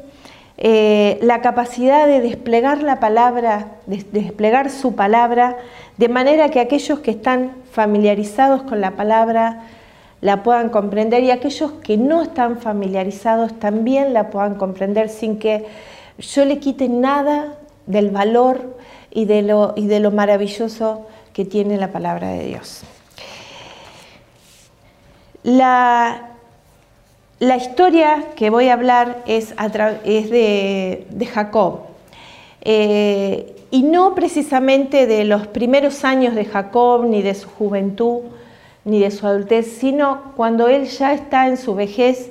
eh, 0.59 1.19
la 1.23 1.41
capacidad 1.41 2.07
de 2.07 2.21
desplegar 2.21 2.83
la 2.83 3.01
palabra, 3.01 3.79
de 3.87 4.05
desplegar 4.13 4.71
su 4.71 4.95
palabra, 4.95 5.57
de 5.97 6.09
manera 6.09 6.51
que 6.51 6.61
aquellos 6.61 7.01
que 7.01 7.11
están 7.11 7.53
familiarizados 7.73 8.63
con 8.63 8.81
la 8.81 8.93
palabra, 8.93 9.63
la 10.23 10.45
puedan 10.45 10.71
comprender 10.71 11.25
y 11.25 11.33
aquellos 11.33 11.73
que 11.73 11.99
no 11.99 12.23
están 12.23 12.59
familiarizados 12.59 13.59
también 13.59 14.15
la 14.15 14.31
puedan 14.31 14.55
comprender 14.55 15.09
sin 15.09 15.39
que 15.39 15.67
yo 16.19 16.45
le 16.45 16.61
quite 16.61 16.89
nada 16.89 17.59
del 17.87 18.11
valor 18.11 18.79
y 19.11 19.25
de 19.25 19.43
lo, 19.43 19.75
y 19.77 19.89
de 19.89 19.99
lo 19.99 20.13
maravilloso 20.13 21.07
que 21.33 21.45
tiene 21.45 21.77
la 21.77 21.89
palabra 21.89 22.29
de 22.29 22.47
Dios. 22.47 22.83
La, 25.43 26.29
la 27.41 27.57
historia 27.57 28.27
que 28.37 28.49
voy 28.49 28.69
a 28.69 28.75
hablar 28.75 29.25
es, 29.27 29.53
es 30.05 30.31
de, 30.31 31.29
Jacob. 31.35 31.81
Eh, 32.61 33.57
y 33.73 33.83
no 33.83 34.15
precisamente 34.15 35.09
de 35.09 35.25
los 35.25 35.49
primeros 35.49 36.05
años 36.05 36.37
de 36.37 36.45
Jacob 36.45 37.07
ni 37.07 37.23
de 37.23 37.35
su 37.35 37.49
juventud, 37.49 38.21
ni 38.85 39.01
de 39.01 39.11
su 39.11 39.27
adultez, 39.27 39.67
sino 39.79 40.33
cuando 40.37 40.69
él 40.69 40.87
ya 40.87 41.13
está 41.13 41.47
en 41.47 41.57
su 41.57 41.75
vejez 41.75 42.31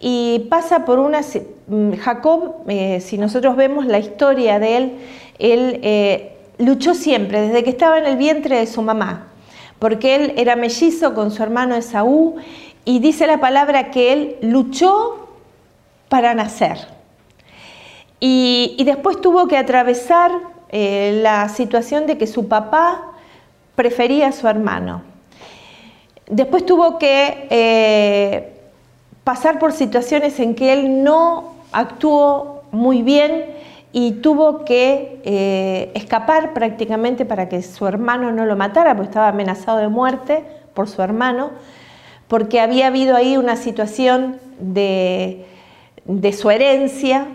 y 0.00 0.46
pasa 0.50 0.84
por 0.84 0.98
una... 0.98 1.20
Mm, 1.68 1.92
Jacob, 1.94 2.64
eh, 2.68 3.00
si 3.00 3.18
nosotros 3.18 3.56
vemos 3.56 3.86
la 3.86 3.98
historia 3.98 4.58
de 4.58 4.76
él, 4.76 4.92
él 5.38 5.80
eh, 5.82 6.36
luchó 6.58 6.94
siempre, 6.94 7.40
desde 7.40 7.64
que 7.64 7.70
estaba 7.70 7.98
en 7.98 8.06
el 8.06 8.16
vientre 8.16 8.58
de 8.58 8.66
su 8.66 8.82
mamá, 8.82 9.28
porque 9.78 10.14
él 10.14 10.34
era 10.36 10.56
mellizo 10.56 11.14
con 11.14 11.30
su 11.30 11.42
hermano 11.42 11.74
Esaú 11.74 12.36
y 12.84 13.00
dice 13.00 13.26
la 13.26 13.40
palabra 13.40 13.90
que 13.90 14.12
él 14.12 14.36
luchó 14.42 15.28
para 16.08 16.34
nacer. 16.34 16.78
Y, 18.20 18.82
después 18.84 19.20
tuvo 19.20 19.46
que 19.46 19.58
atravesar 19.58 20.32
eh, 20.70 21.18
la 21.22 21.48
situación 21.48 22.06
de 22.06 22.16
que 22.16 22.26
su 22.26 22.48
papá 22.48 23.12
prefería 23.74 24.28
a 24.28 24.32
su 24.32 24.48
hermano. 24.48 25.02
Después 26.28 26.66
tuvo 26.66 26.98
que 26.98 27.46
eh, 27.50 28.52
pasar 29.22 29.58
por 29.58 29.72
situaciones 29.72 30.40
en 30.40 30.54
que 30.56 30.72
él 30.72 31.04
no 31.04 31.54
actuó 31.70 32.62
muy 32.72 33.02
bien 33.02 33.44
y 33.92 34.12
tuvo 34.12 34.64
que 34.64 35.20
eh, 35.24 35.92
escapar 35.94 36.52
prácticamente 36.52 37.24
para 37.24 37.48
que 37.48 37.62
su 37.62 37.86
hermano 37.86 38.32
no 38.32 38.44
lo 38.44 38.56
matara, 38.56 38.94
porque 38.94 39.10
estaba 39.10 39.28
amenazado 39.28 39.78
de 39.78 39.88
muerte 39.88 40.44
por 40.74 40.88
su 40.88 41.00
hermano, 41.00 41.50
porque 42.26 42.60
había 42.60 42.88
habido 42.88 43.14
ahí 43.14 43.36
una 43.36 43.56
situación 43.56 44.40
de, 44.58 45.46
su 46.36 46.50
herencia. 46.50 47.28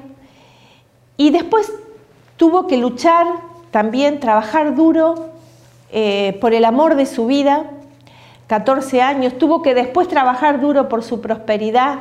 Y 1.15 1.29
después 1.29 1.71
tuvo 2.36 2.67
que 2.67 2.77
luchar 2.77 3.25
también, 3.71 4.19
trabajar 4.19 4.75
duro 4.75 5.29
eh, 5.93 6.38
por 6.41 6.53
el 6.53 6.65
amor 6.65 6.95
de 6.95 7.05
su 7.05 7.25
vida 7.25 7.71
14 8.51 9.01
años, 9.01 9.38
tuvo 9.38 9.62
que 9.62 9.74
después 9.74 10.10
trabajar 10.10 10.60
duro 10.60 10.89
por 10.89 11.03
su 11.03 11.22
prosperidad 11.22 12.00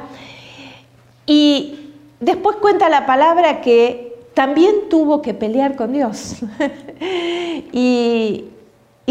y 1.25 1.93
después 2.19 2.57
cuenta 2.57 2.89
la 2.89 3.07
palabra 3.07 3.61
que 3.61 4.19
también 4.35 4.89
tuvo 4.91 5.23
que 5.23 5.33
pelear 5.33 5.77
con 5.77 5.93
Dios. 5.93 6.39
y, 7.73 8.47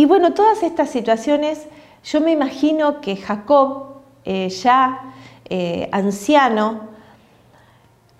bueno, 0.05 0.33
todas 0.33 0.63
estas 0.63 0.89
situaciones, 0.89 1.65
yo 2.03 2.19
me 2.19 2.33
imagino 2.33 2.99
que 2.99 3.15
Jacob, 3.15 3.85
eh, 4.25 4.49
ya 4.49 5.13
eh, 5.49 5.87
anciano, 5.93 6.89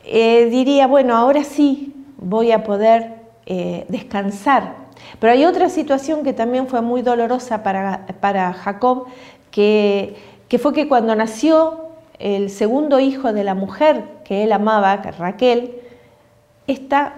eh, 0.06 0.46
diría, 0.46 0.88
bueno, 0.88 1.18
ahora 1.18 1.44
sí 1.44 1.94
voy 2.20 2.54
a 2.54 2.64
poder 2.64 3.20
descansar 3.90 4.76
pero 5.20 5.34
hay 5.34 5.46
otra 5.46 5.70
situación 5.70 6.24
que 6.24 6.34
también 6.34 6.68
fue 6.68 6.82
muy 6.82 7.02
dolorosa 7.02 7.64
para, 7.64 8.54
Jacob, 8.54 9.06
que, 9.52 10.16
fue 10.62 10.74
que 10.74 10.88
cuando 10.88 11.16
nació 11.16 11.90
el 12.20 12.50
segundo 12.50 13.00
hijo 13.00 13.34
de 13.34 13.44
la 13.44 13.56
mujer 13.56 14.04
que 14.24 14.44
él 14.44 14.52
amaba, 14.52 14.98
Raquel, 14.98 15.76
esta 16.68 17.16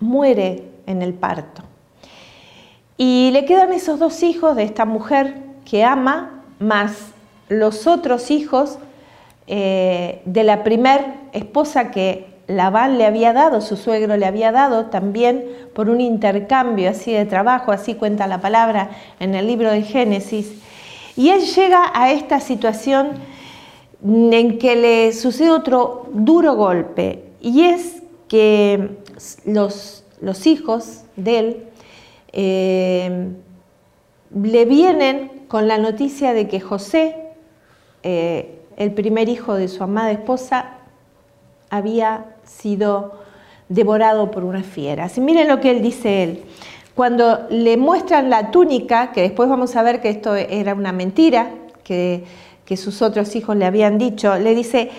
muere 0.00 0.64
en 0.86 1.02
el 1.02 1.14
parto. 1.14 1.62
Y 2.98 3.30
le 3.32 3.44
quedan 3.44 3.72
esos 3.72 3.98
dos 3.98 4.22
hijos 4.22 4.56
de 4.56 4.64
esta 4.64 4.84
mujer 4.84 5.34
que 5.64 5.84
ama, 5.84 6.42
más 6.58 7.12
los 7.48 7.86
otros 7.86 8.30
hijos 8.30 8.78
eh, 9.46 10.22
de 10.24 10.44
la 10.44 10.64
primer 10.64 11.04
esposa 11.32 11.90
que 11.90 12.35
Labán 12.48 12.96
le 12.96 13.06
había 13.06 13.32
dado, 13.32 13.60
su 13.60 13.76
suegro 13.76 14.16
le 14.16 14.26
había 14.26 14.52
dado 14.52 14.86
también 14.86 15.44
por 15.74 15.90
un 15.90 16.00
intercambio 16.00 16.90
así 16.90 17.12
de 17.12 17.26
trabajo, 17.26 17.72
así 17.72 17.94
cuenta 17.94 18.26
la 18.26 18.40
palabra 18.40 18.90
en 19.18 19.34
el 19.34 19.46
libro 19.46 19.70
de 19.70 19.82
Génesis. 19.82 20.52
Y 21.16 21.30
él 21.30 21.40
llega 21.40 21.90
a 21.92 22.12
esta 22.12 22.40
situación 22.40 23.12
en 24.04 24.58
que 24.58 24.76
le 24.76 25.12
sucede 25.12 25.50
otro 25.50 26.06
duro 26.12 26.54
golpe, 26.54 27.24
y 27.40 27.62
es 27.62 28.02
que 28.28 28.96
los, 29.44 30.04
los 30.20 30.46
hijos 30.46 31.02
de 31.16 31.38
él 31.38 31.64
eh, 32.32 33.28
le 34.34 34.64
vienen 34.66 35.32
con 35.48 35.66
la 35.66 35.78
noticia 35.78 36.32
de 36.32 36.46
que 36.48 36.60
José, 36.60 37.16
eh, 38.02 38.60
el 38.76 38.92
primer 38.92 39.28
hijo 39.28 39.54
de 39.54 39.68
su 39.68 39.82
amada 39.82 40.12
esposa, 40.12 40.74
había 41.70 42.35
sido 42.46 43.12
devorado 43.68 44.30
por 44.30 44.44
una 44.44 44.62
fiera. 44.62 45.10
Y 45.14 45.20
miren 45.20 45.48
lo 45.48 45.60
que 45.60 45.70
él 45.70 45.82
dice 45.82 46.22
él. 46.22 46.44
Cuando 46.94 47.46
le 47.50 47.76
muestran 47.76 48.30
la 48.30 48.50
túnica, 48.50 49.12
que 49.12 49.20
después 49.20 49.48
vamos 49.48 49.76
a 49.76 49.82
ver 49.82 50.00
que 50.00 50.08
esto 50.08 50.34
era 50.34 50.74
una 50.74 50.92
mentira, 50.92 51.50
que, 51.84 52.24
sus 52.76 53.02
otros 53.02 53.36
hijos 53.36 53.56
le 53.56 53.66
habían 53.66 53.98
dicho, 53.98 54.36
le 54.38 54.54
dice 54.54 54.90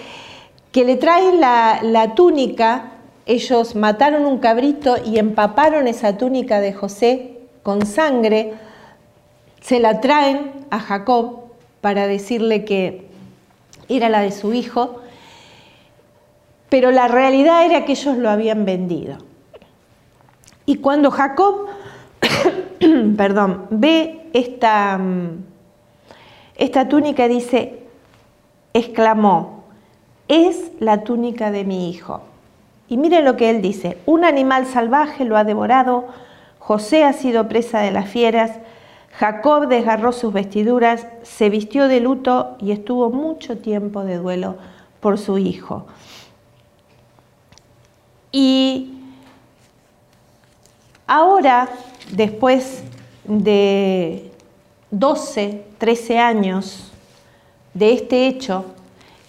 que 0.72 0.86
le 0.86 0.96
traen 0.96 1.42
la, 1.42 2.14
túnica 2.16 2.92
ellos 3.26 3.76
mataron 3.76 4.26
un 4.26 4.38
cabrito 4.38 4.96
y 5.04 5.18
empaparon 5.18 5.88
esa 5.88 6.18
túnica 6.18 6.62
de 6.62 6.72
José 6.72 7.40
con 7.64 7.86
sangre, 7.86 8.54
se 9.60 9.82
la 9.82 10.00
traen 10.00 10.52
a 10.70 10.80
Jacob 10.80 11.40
para 11.82 12.08
decirle 12.08 12.64
que 12.64 13.08
era 13.90 14.08
la 14.08 14.22
de 14.22 14.32
su 14.32 14.54
hijo, 14.54 15.02
pero 16.70 16.92
la 16.92 17.08
realidad 17.08 17.66
era 17.66 17.86
que 17.86 17.94
ellos 17.94 18.18
lo 18.18 18.30
habían 18.30 18.66
vendido. 18.66 19.18
Y 20.66 20.78
cuando 20.78 21.12
Jacob, 21.12 21.68
perdón, 23.18 23.68
ve 23.70 24.30
esta, 24.34 24.98
mm, 24.98 25.44
esta 26.56 26.90
túnica, 26.90 27.28
dice, 27.28 27.84
exclamó, 28.74 29.64
es 30.28 30.72
la 30.80 31.04
túnica 31.04 31.52
de 31.52 31.64
mi 31.64 31.90
hijo. 31.90 32.22
Y 32.90 32.98
miren 32.98 33.26
lo 33.26 33.38
que 33.38 33.50
él 33.50 33.62
dice, 33.62 33.98
un 34.06 34.26
animal 34.26 34.66
salvaje 34.66 35.26
lo 35.26 35.38
ha 35.38 35.44
devorado, 35.44 36.06
José 36.60 37.06
ha 37.06 37.14
sido 37.14 37.48
presa 37.48 37.80
de 37.80 37.92
las 37.92 38.10
fieras, 38.10 38.52
Jacob 39.18 39.68
desgarró 39.68 40.12
sus 40.12 40.32
vestiduras, 40.32 41.08
se 41.24 41.50
vistió 41.50 41.88
de 41.88 42.02
luto 42.02 42.56
y 42.60 42.72
estuvo 42.72 43.10
mucho 43.10 43.58
tiempo 43.58 44.04
de 44.04 44.18
duelo 44.18 44.58
por 45.00 45.18
su 45.18 45.38
hijo. 45.38 45.88
Y 48.32 48.94
ahora, 51.06 51.70
después 52.12 52.84
de 53.24 54.32
12, 54.92 55.66
13 55.78 56.20
años 56.20 56.92
de 57.74 57.94
este 57.94 58.28
hecho, 58.28 58.66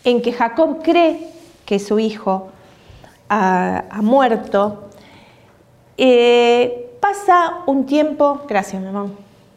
en 0.04 0.22
que 0.22 0.32
Jacob 0.32 0.82
cree 0.82 1.28
que 1.64 1.78
su 1.78 1.98
hijo 1.98 2.48
ha, 3.28 4.00
muerto, 4.02 4.88
eh, 5.96 6.96
pasa 7.00 7.62
un 7.66 7.84
tiempo, 7.84 8.42
gracias 8.48 8.80
mi 8.80 8.88
amor, 8.88 9.10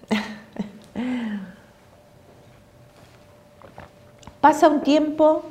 pasa 4.42 4.68
un 4.68 4.82
tiempo 4.82 5.44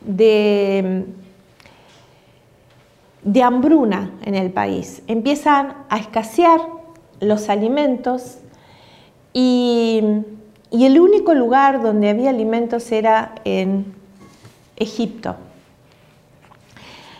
de, 0.00 1.04
de 3.24 3.42
hambruna 3.42 4.12
en 4.22 4.34
el 4.34 4.52
país. 4.52 5.02
Empiezan 5.06 5.74
a 5.88 5.98
escasear 5.98 6.60
los 7.20 7.48
alimentos 7.48 8.38
y, 9.32 10.02
el 10.70 11.00
único 11.00 11.34
lugar 11.34 11.82
donde 11.82 12.10
había 12.10 12.30
alimentos 12.30 12.90
era 12.90 13.36
en 13.44 13.94
Egipto. 14.76 15.36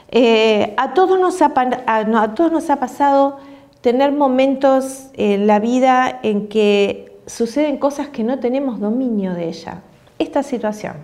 Eh, 0.09 0.75
a, 0.77 0.93
todos 0.93 1.19
nos 1.19 1.41
ha, 1.41 1.53
a 1.87 2.35
todos 2.35 2.53
nos 2.53 2.69
ha 2.71 2.77
pasado 2.77 3.39
tener 3.81 4.13
momentos 4.13 5.09
en 5.15 5.47
la 5.47 5.61
vida 5.61 6.21
en 6.23 6.49
que 6.49 7.17
suceden 7.27 7.79
cosas 7.79 8.09
que 8.09 8.25
no 8.25 8.39
tenemos 8.39 8.81
dominio 8.81 9.35
de 9.35 9.49
ella. 9.49 9.83
Esta 10.19 10.43
situación 10.43 10.97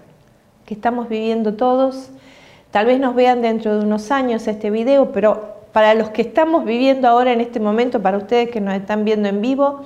que 0.66 0.74
estamos 0.74 1.08
viviendo 1.08 1.54
todos, 1.54 2.10
tal 2.70 2.86
vez 2.86 3.00
nos 3.00 3.14
vean 3.14 3.42
dentro 3.42 3.78
de 3.78 3.84
unos 3.84 4.10
años 4.10 4.46
este 4.46 4.70
video, 4.70 5.12
pero 5.12 5.60
para 5.72 5.94
los 5.94 6.10
que 6.10 6.22
estamos 6.22 6.64
viviendo 6.64 7.08
ahora 7.08 7.32
en 7.32 7.40
este 7.40 7.60
momento, 7.60 8.02
para 8.02 8.18
ustedes 8.18 8.50
que 8.50 8.60
nos 8.60 8.74
están 8.74 9.04
viendo 9.04 9.28
en 9.28 9.40
vivo, 9.40 9.82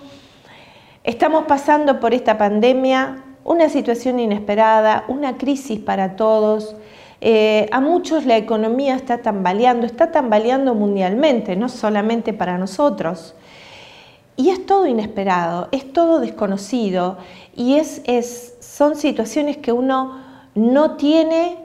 estamos 1.03 1.45
pasando 1.45 2.00
por 2.00 2.14
esta 2.14 2.38
pandemia, 2.38 3.23
una 3.44 3.68
situación 3.68 4.18
inesperada, 4.20 5.05
una 5.09 5.37
crisis 5.37 5.79
para 5.79 6.16
todos. 6.16 6.75
Eh, 7.20 7.68
a 7.73 7.81
muchos 7.81 8.25
la 8.27 8.37
economía 8.37 8.97
está 8.97 9.18
tambaleando, 9.18 9.87
está 9.87 10.11
tambaleando 10.11 10.75
mundialmente, 10.75 11.57
no 11.57 11.68
solamente 11.68 12.33
para 12.33 12.59
nosotros. 12.59 13.35
Y 14.37 14.51
es 14.51 14.66
todo 14.66 14.87
inesperado, 14.87 15.68
es 15.70 15.92
todo 15.92 16.18
desconocido 16.18 17.18
y 17.55 17.77
es, 17.77 18.03
es, 18.05 18.57
son 18.61 18.97
situaciones 18.97 19.59
que 19.59 19.73
uno 19.73 20.18
no 20.55 20.97
tiene 20.97 21.63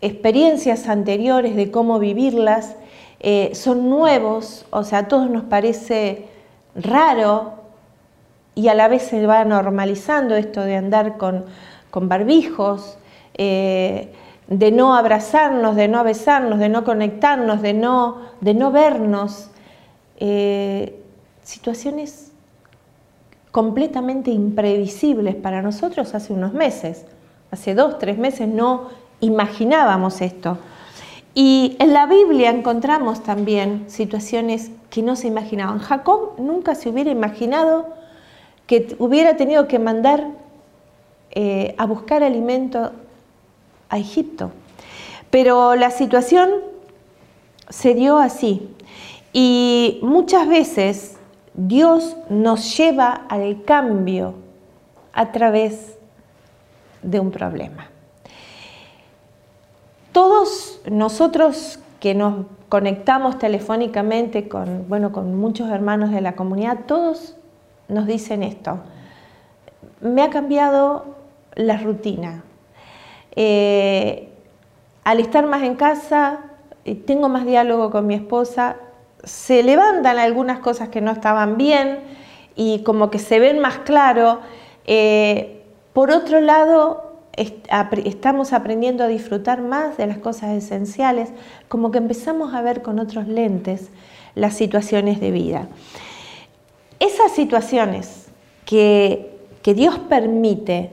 experiencias 0.00 0.88
anteriores 0.88 1.56
de 1.56 1.70
cómo 1.70 1.98
vivirlas, 1.98 2.76
eh, 3.20 3.50
son 3.54 3.88
nuevos, 3.88 4.66
o 4.70 4.84
sea, 4.84 5.00
a 5.00 5.08
todos 5.08 5.30
nos 5.30 5.44
parece 5.44 6.26
raro 6.74 7.54
y 8.54 8.68
a 8.68 8.74
la 8.74 8.88
vez 8.88 9.02
se 9.02 9.26
va 9.26 9.44
normalizando 9.44 10.34
esto 10.34 10.60
de 10.62 10.76
andar 10.76 11.16
con, 11.16 11.44
barbijos, 11.92 12.98
eh, 13.34 14.12
de 14.48 14.70
no 14.70 14.94
abrazarnos, 14.94 15.76
de 15.76 15.88
no 15.88 16.04
besarnos, 16.04 16.58
de 16.58 16.68
no 16.68 16.84
conectarnos, 16.84 17.62
de 17.62 17.72
no, 17.72 18.18
de 18.42 18.52
no 18.52 18.70
vernos. 18.70 19.50
Eh, 20.18 21.00
situaciones 21.42 22.32
completamente 23.50 24.30
imprevisibles 24.30 25.34
para 25.34 25.62
nosotros 25.62 26.14
hace 26.14 26.34
unos 26.34 26.52
meses. 26.52 27.06
Hace 27.50 27.74
dos, 27.74 27.98
tres 27.98 28.18
meses 28.18 28.46
no 28.46 28.88
imaginábamos 29.20 30.20
esto. 30.20 30.58
Y 31.34 31.76
en 31.78 31.92
la 31.92 32.06
Biblia 32.06 32.50
encontramos 32.50 33.22
también 33.22 33.84
situaciones 33.88 34.70
que 34.90 35.02
no 35.02 35.16
se 35.16 35.26
imaginaban. 35.26 35.78
Jacob 35.80 36.38
nunca 36.38 36.74
se 36.74 36.88
hubiera 36.88 37.10
imaginado 37.10 37.88
que 38.66 38.96
hubiera 38.98 39.36
tenido 39.36 39.68
que 39.68 39.78
mandar 39.78 40.28
eh, 41.30 41.74
a 41.76 41.86
buscar 41.86 42.22
alimento 42.22 42.92
a 43.88 43.98
Egipto. 43.98 44.50
Pero 45.30 45.74
la 45.74 45.90
situación 45.90 46.48
se 47.68 47.94
dio 47.94 48.18
así. 48.18 48.70
Y 49.32 49.98
muchas 50.02 50.48
veces 50.48 51.16
Dios 51.52 52.16
nos 52.30 52.76
lleva 52.76 53.26
al 53.28 53.62
cambio 53.64 54.34
a 55.12 55.32
través 55.32 55.98
de 57.02 57.20
un 57.20 57.30
problema. 57.30 57.90
Todos 60.16 60.80
nosotros 60.90 61.78
que 62.00 62.14
nos 62.14 62.46
conectamos 62.70 63.38
telefónicamente 63.38 64.48
con, 64.48 64.88
bueno, 64.88 65.12
con 65.12 65.34
muchos 65.34 65.68
hermanos 65.68 66.10
de 66.10 66.22
la 66.22 66.34
comunidad, 66.36 66.86
todos 66.86 67.36
nos 67.88 68.06
dicen 68.06 68.42
esto. 68.42 68.78
Me 70.00 70.22
ha 70.22 70.30
cambiado 70.30 71.04
la 71.54 71.76
rutina. 71.76 72.44
Eh, 73.32 74.32
al 75.04 75.20
estar 75.20 75.44
más 75.44 75.62
en 75.64 75.74
casa, 75.74 76.44
eh, 76.86 76.94
tengo 76.94 77.28
más 77.28 77.44
diálogo 77.44 77.90
con 77.90 78.06
mi 78.06 78.14
esposa, 78.14 78.76
se 79.22 79.62
levantan 79.62 80.18
algunas 80.18 80.60
cosas 80.60 80.88
que 80.88 81.02
no 81.02 81.10
estaban 81.10 81.58
bien 81.58 82.00
y 82.54 82.82
como 82.84 83.10
que 83.10 83.18
se 83.18 83.38
ven 83.38 83.58
más 83.58 83.80
claro. 83.80 84.40
Eh, 84.86 85.62
por 85.92 86.10
otro 86.10 86.40
lado, 86.40 87.05
estamos 87.36 88.52
aprendiendo 88.52 89.04
a 89.04 89.08
disfrutar 89.08 89.60
más 89.60 89.96
de 89.96 90.06
las 90.06 90.18
cosas 90.18 90.50
esenciales, 90.50 91.30
como 91.68 91.90
que 91.90 91.98
empezamos 91.98 92.54
a 92.54 92.62
ver 92.62 92.82
con 92.82 92.98
otros 92.98 93.28
lentes 93.28 93.90
las 94.34 94.54
situaciones 94.54 95.20
de 95.20 95.30
vida. 95.30 95.68
Esas 96.98 97.32
situaciones 97.32 98.26
que, 98.64 99.38
que 99.62 99.74
Dios 99.74 99.98
permite, 99.98 100.90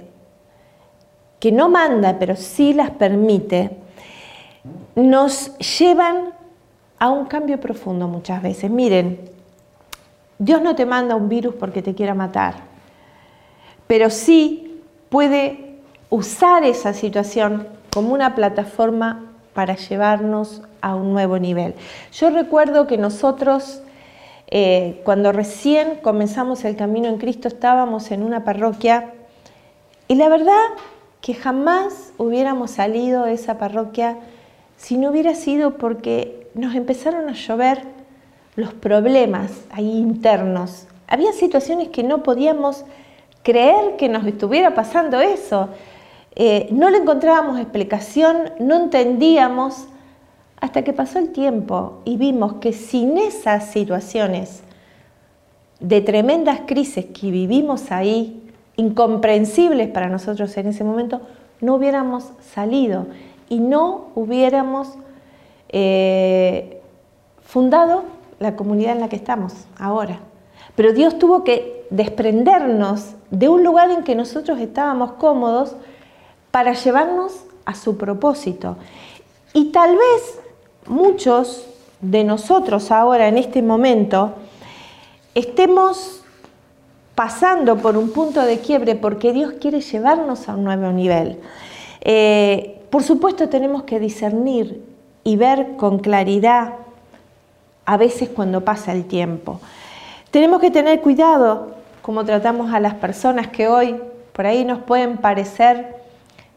que 1.39 1.51
no 1.51 1.69
manda, 1.69 2.19
pero 2.19 2.36
sí 2.36 2.73
las 2.73 2.91
permite, 2.91 3.77
nos 4.95 5.58
llevan 5.58 6.34
a 6.99 7.10
un 7.10 7.25
cambio 7.25 7.60
profundo 7.60 8.08
muchas 8.08 8.41
veces. 8.41 8.69
Miren, 8.69 9.19
Dios 10.39 10.62
no 10.62 10.75
te 10.75 10.86
manda 10.86 11.15
un 11.15 11.29
virus 11.29 11.56
porque 11.56 11.82
te 11.82 11.95
quiera 11.95 12.13
matar, 12.13 12.56
pero 13.88 14.10
sí 14.10 14.82
puede 15.10 15.62
usar 16.13 16.63
esa 16.63 16.93
situación 16.93 17.67
como 17.91 18.13
una 18.13 18.36
plataforma 18.36 19.32
para 19.56 19.76
llevarnos 19.76 20.62
a 20.80 20.93
un 20.93 21.12
nuevo 21.12 21.39
nivel. 21.39 21.73
Yo 22.12 22.30
recuerdo 22.30 22.86
que 22.86 22.99
nosotros, 22.99 23.82
eh, 24.45 25.02
cuando 25.06 25.32
recién 25.32 25.95
comenzamos 26.04 26.65
el 26.65 26.76
camino 26.76 27.08
en 27.08 27.17
Cristo, 27.17 27.47
estábamos 27.47 28.12
en 28.12 28.21
una 28.21 28.43
parroquia 28.43 29.12
y 30.08 30.13
la 30.13 30.30
verdad 30.30 30.62
que 31.19 31.34
jamás 31.34 32.13
hubiéramos 32.19 32.69
salido 32.69 33.23
de 33.26 33.34
esa 33.34 33.58
parroquia 33.58 34.17
si 34.78 34.97
no 34.97 35.10
hubiera 35.10 35.34
sido 35.34 35.80
porque 35.80 36.47
nos 36.54 36.76
empezaron 36.76 37.28
a 37.28 37.34
llover 37.34 37.82
los 38.56 38.71
problemas 38.76 39.49
internos. 39.80 40.86
Había 41.08 41.34
situaciones 41.34 41.88
que 41.88 42.04
no 42.04 42.21
podíamos 42.21 42.86
creer 43.41 43.95
que 43.97 44.10
nos 44.10 44.28
estuviera 44.28 44.76
pasando 44.76 45.19
eso. 45.19 45.69
Eh, 46.35 46.67
no 46.71 46.89
le 46.89 46.97
encontrábamos 46.97 47.59
explicación, 47.59 48.51
no 48.59 48.75
entendíamos, 48.75 49.87
hasta 50.59 50.83
que 50.83 50.93
pasó 50.93 51.19
el 51.19 51.33
tiempo 51.33 51.99
y 52.05 52.15
vimos 52.15 52.53
que 52.53 52.71
sin 52.71 53.17
esas 53.17 53.67
situaciones 53.67 54.63
de 55.81 55.99
tremendas 55.99 56.61
crisis 56.65 57.05
que 57.07 57.29
vivimos 57.31 57.91
ahí, 57.91 58.41
incomprensibles 58.77 59.89
para 59.89 60.07
nosotros 60.07 60.55
en 60.55 60.67
ese 60.67 60.85
momento, 60.85 61.21
no 61.59 61.75
hubiéramos 61.75 62.31
salido 62.53 63.07
y 63.49 63.59
no 63.59 64.05
hubiéramos 64.15 64.93
eh, 65.67 66.81
fundado 67.41 68.05
la 68.39 68.55
comunidad 68.55 68.93
en 68.93 69.01
la 69.01 69.09
que 69.09 69.17
estamos 69.17 69.53
ahora. 69.77 70.19
Pero 70.75 70.93
Dios 70.93 71.19
tuvo 71.19 71.43
que 71.43 71.85
desprendernos 71.89 73.15
de 73.31 73.49
un 73.49 73.63
lugar 73.63 73.91
en 73.91 74.03
que 74.03 74.15
nosotros 74.15 74.59
estábamos 74.59 75.13
cómodos 75.13 75.75
para 76.53 76.73
llevarnos 76.73 77.33
a 77.65 77.73
su 77.73 77.97
propósito. 77.97 78.77
Y 79.53 79.71
tal 79.71 79.95
vez 79.95 80.39
muchos 80.85 81.65
de 81.99 82.23
nosotros 82.23 82.91
ahora, 82.91 83.27
en 83.27 83.39
este 83.39 83.63
momento, 83.63 84.35
estemos 85.33 86.21
pasando 87.15 87.77
por 87.77 87.97
un 87.97 88.11
punto 88.11 88.43
de 88.43 88.59
quiebre 88.59 88.93
porque 88.93 89.33
Dios 89.33 89.53
quiere 89.59 89.81
llevarnos 89.81 90.47
a 90.47 90.53
un 90.53 90.63
nuevo 90.63 90.91
nivel. 90.91 91.39
Eh, 92.01 92.83
por 92.91 93.01
supuesto 93.01 93.49
tenemos 93.49 93.81
que 93.83 93.99
discernir 93.99 94.79
y 95.23 95.37
ver 95.37 95.75
con 95.75 95.97
claridad 95.97 96.75
a 97.87 97.97
veces 97.97 98.29
cuando 98.29 98.61
pasa 98.61 98.91
el 98.91 99.05
tiempo. 99.05 99.59
Tenemos 100.29 100.61
que 100.61 100.69
tener 100.69 101.01
cuidado 101.01 101.71
como 102.03 102.23
tratamos 102.23 102.71
a 102.71 102.79
las 102.79 102.93
personas 102.93 103.47
que 103.47 103.67
hoy 103.67 103.99
por 104.33 104.45
ahí 104.45 104.63
nos 104.65 104.83
pueden 104.83 105.17
parecer 105.17 106.02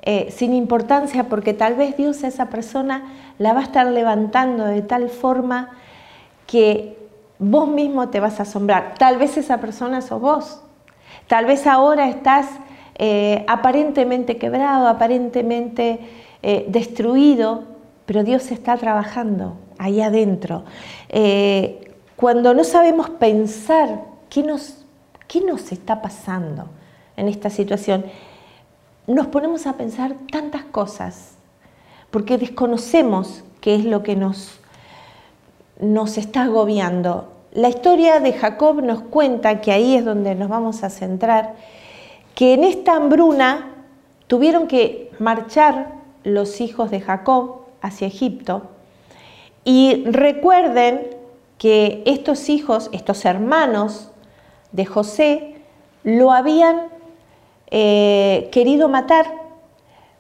eh, 0.07 0.29
sin 0.31 0.55
importancia 0.55 1.25
porque 1.25 1.53
tal 1.53 1.75
vez 1.75 1.97
Dios 1.97 2.25
a 2.25 2.29
esa 2.29 2.47
persona 2.47 3.12
la 3.38 3.53
va 3.53 3.61
a 3.61 3.64
estar 3.64 3.87
levantando 3.87 4.64
de 4.64 4.81
tal 4.81 5.11
forma 5.11 5.71
que 6.47 6.97
vos 7.38 7.69
mismo 7.69 8.09
te 8.09 8.21
vas 8.21 8.40
a 8.40 8.45
asombrar. 8.45 8.95
Tal 8.99 9.19
vez 9.19 9.37
esa 9.37 9.59
persona 9.59 10.01
sos 10.01 10.21
vos. 10.21 10.62
Tal 11.27 11.45
vez 11.45 11.66
ahora 11.66 12.09
estás 12.09 12.47
eh, 12.95 13.45
aparentemente 13.47 14.38
quebrado, 14.38 14.87
aparentemente 14.87 16.01
eh, 16.42 16.64
destruido, 16.69 17.64
pero 18.07 18.23
Dios 18.25 18.51
está 18.51 18.77
trabajando 18.77 19.59
ahí 19.79 20.01
adentro. 20.01 20.64
cuando 22.16 22.55
no 22.55 22.64
sabemos 22.64 23.11
pensar 23.11 24.01
qué 24.31 24.42
nos 24.42 24.87
¿Qué 25.29 25.40
nos 25.40 25.73
está 25.73 26.03
pasando 26.03 26.69
en 27.16 27.29
esta 27.29 27.51
situación? 27.51 28.05
Nos 29.07 29.29
ponemos 29.29 29.66
a 29.66 29.75
pensar 29.75 30.14
tantas 30.31 30.64
cosas 30.64 31.37
porque 32.11 32.38
desconocemos 32.38 33.45
qué 33.61 33.75
es 33.75 33.85
lo 33.85 34.03
que 34.03 34.16
nos, 34.16 34.59
nos 35.81 36.19
está 36.19 36.45
agobiando. 36.45 37.33
La 37.53 37.69
historia 37.69 38.21
de 38.21 38.33
Jacob 38.33 38.83
nos 38.83 39.03
cuenta, 39.03 39.61
que 39.61 39.73
ahí 39.73 39.97
es 39.97 40.05
donde 40.05 40.35
nos 40.35 40.49
vamos 40.49 40.83
a 40.83 40.90
centrar, 40.90 41.55
que 42.35 42.55
en 42.55 42.64
esta 42.64 42.97
hambruna 42.97 43.71
tuvieron 44.27 44.66
que 44.66 45.11
marchar 45.19 45.92
los 46.25 46.61
hijos 46.61 46.90
de 46.90 47.01
Jacob 47.01 47.61
hacia 47.81 48.07
Egipto. 48.07 48.62
Y 49.64 50.05
recuerden 50.07 51.16
que 51.59 52.03
estos 52.07 52.49
hijos, 52.49 52.90
estos 52.92 53.25
hermanos 53.25 54.11
de 54.73 54.85
José 54.85 55.57
lo 56.03 56.33
habían 56.33 56.95
eh, 57.70 58.48
querido 58.52 58.88
matar, 58.88 59.26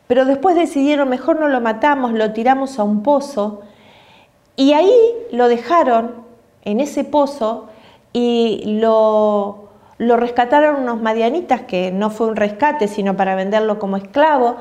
pero 0.06 0.24
después 0.24 0.56
decidieron 0.56 1.08
mejor 1.08 1.40
no 1.40 1.48
lo 1.48 1.60
matamos, 1.60 2.12
lo 2.12 2.32
tiramos 2.32 2.78
a 2.78 2.84
un 2.84 3.02
pozo 3.02 3.62
y 4.56 4.72
ahí 4.72 4.94
lo 5.32 5.48
dejaron 5.48 6.14
en 6.64 6.80
ese 6.80 7.04
pozo 7.04 7.68
y 8.12 8.62
lo, 8.80 9.68
lo 9.98 10.16
rescataron 10.16 10.82
unos 10.82 11.00
madianitas, 11.02 11.62
que 11.62 11.92
no 11.92 12.10
fue 12.10 12.26
un 12.28 12.36
rescate, 12.36 12.88
sino 12.88 13.16
para 13.16 13.34
venderlo 13.34 13.78
como 13.78 13.98
esclavo. 13.98 14.56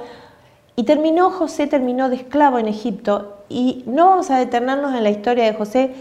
Y 0.75 0.83
terminó, 0.83 1.29
José 1.31 1.67
terminó 1.67 2.09
de 2.09 2.17
esclavo 2.17 2.59
en 2.59 2.67
Egipto. 2.67 3.37
Y 3.47 3.83
no 3.87 4.07
vamos 4.07 4.29
a 4.29 4.37
detenernos 4.37 4.93
en 4.93 5.03
la 5.03 5.09
historia 5.09 5.45
de 5.45 5.53
José, 5.53 5.93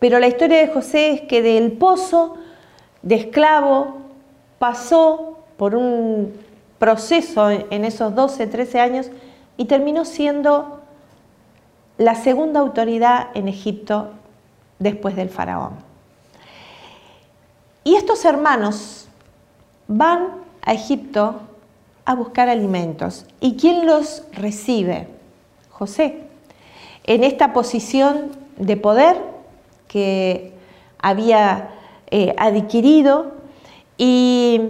pero 0.00 0.18
la 0.18 0.26
historia 0.26 0.58
de 0.58 0.68
José 0.68 1.10
es 1.10 1.20
que 1.22 1.42
del 1.42 1.72
pozo 1.72 2.34
de 3.02 3.14
esclavo, 3.14 3.98
pasó 4.58 5.35
por 5.56 5.74
un 5.74 6.34
proceso 6.78 7.50
en 7.50 7.84
esos 7.84 8.14
12, 8.14 8.46
13 8.46 8.80
años 8.80 9.10
y 9.56 9.64
terminó 9.64 10.04
siendo 10.04 10.80
la 11.98 12.14
segunda 12.14 12.60
autoridad 12.60 13.28
en 13.34 13.48
Egipto 13.48 14.10
después 14.78 15.16
del 15.16 15.30
faraón. 15.30 15.72
Y 17.84 17.94
estos 17.94 18.24
hermanos 18.24 19.08
van 19.88 20.28
a 20.62 20.74
Egipto 20.74 21.40
a 22.04 22.14
buscar 22.14 22.48
alimentos. 22.48 23.26
¿Y 23.40 23.56
quién 23.56 23.86
los 23.86 24.24
recibe? 24.32 25.08
José. 25.70 26.24
En 27.04 27.24
esta 27.24 27.52
posición 27.52 28.32
de 28.56 28.76
poder 28.76 29.16
que 29.88 30.52
había 30.98 31.70
eh, 32.10 32.34
adquirido. 32.36 33.32
Y 33.98 34.60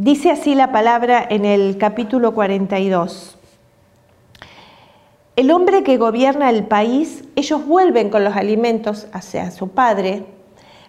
dice 0.00 0.30
así 0.30 0.54
la 0.54 0.72
palabra 0.72 1.26
en 1.28 1.44
el 1.44 1.76
capítulo 1.76 2.32
42. 2.32 3.36
El 5.36 5.50
hombre 5.50 5.82
que 5.82 5.98
gobierna 5.98 6.48
el 6.48 6.64
país, 6.64 7.24
ellos 7.36 7.66
vuelven 7.66 8.08
con 8.08 8.24
los 8.24 8.34
alimentos 8.34 9.08
hacia 9.12 9.50
su 9.50 9.68
padre, 9.68 10.24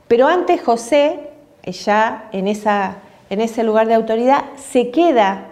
pero 0.08 0.28
antes 0.28 0.62
José, 0.62 1.30
ya 1.66 2.30
en, 2.32 2.48
ese 2.48 3.64
lugar 3.64 3.88
de 3.88 3.96
autoridad, 3.96 4.46
se 4.56 4.92
queda, 4.92 5.50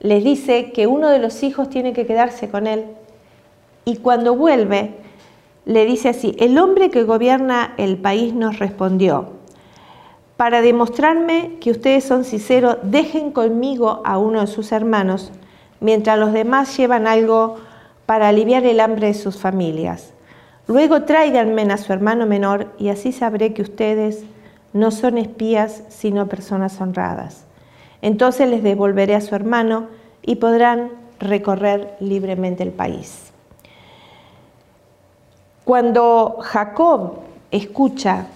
les 0.00 0.24
dice 0.24 0.72
que 0.72 0.86
uno 0.86 1.10
de 1.10 1.18
los 1.18 1.42
hijos 1.42 1.68
tiene 1.68 1.92
que 1.92 2.06
quedarse 2.06 2.48
con 2.48 2.66
él. 2.66 2.86
Y 3.84 3.98
cuando 3.98 4.36
vuelve, 4.36 4.94
le 5.66 5.84
dice 5.84 6.08
así, 6.08 6.34
el 6.38 6.56
hombre 6.56 6.90
que 6.90 7.04
gobierna 7.04 7.74
el 7.76 7.98
país 7.98 8.32
nos 8.32 8.58
respondió, 8.58 9.33
para 10.36 10.62
demostrarme 10.62 11.56
que 11.60 11.70
ustedes 11.70 12.04
son 12.04 12.24
sinceros, 12.24 12.78
dejen 12.82 13.30
conmigo 13.30 14.02
a 14.04 14.18
uno 14.18 14.40
de 14.40 14.46
sus 14.46 14.72
hermanos, 14.72 15.32
mientras 15.80 16.18
los 16.18 16.32
demás 16.32 16.76
llevan 16.76 17.06
algo 17.06 17.56
para 18.06 18.28
aliviar 18.28 18.64
el 18.64 18.80
hambre 18.80 19.08
de 19.08 19.14
sus 19.14 19.38
familias. 19.38 20.12
Luego 20.66 21.02
tráiganme 21.02 21.62
a 21.62 21.76
su 21.76 21.92
hermano 21.92 22.26
menor 22.26 22.72
y 22.78 22.88
así 22.88 23.12
sabré 23.12 23.52
que 23.52 23.62
ustedes 23.62 24.24
no 24.72 24.90
son 24.90 25.18
espías, 25.18 25.84
sino 25.88 26.26
personas 26.26 26.80
honradas. 26.80 27.44
Entonces 28.02 28.48
les 28.48 28.62
devolveré 28.62 29.14
a 29.14 29.20
su 29.20 29.34
hermano 29.34 29.86
y 30.22 30.36
podrán 30.36 30.90
recorrer 31.20 31.96
libremente 32.00 32.62
el 32.62 32.72
país. 32.72 33.32
Cuando 35.64 36.38
Jacob 36.40 37.20
escucha 37.50 38.26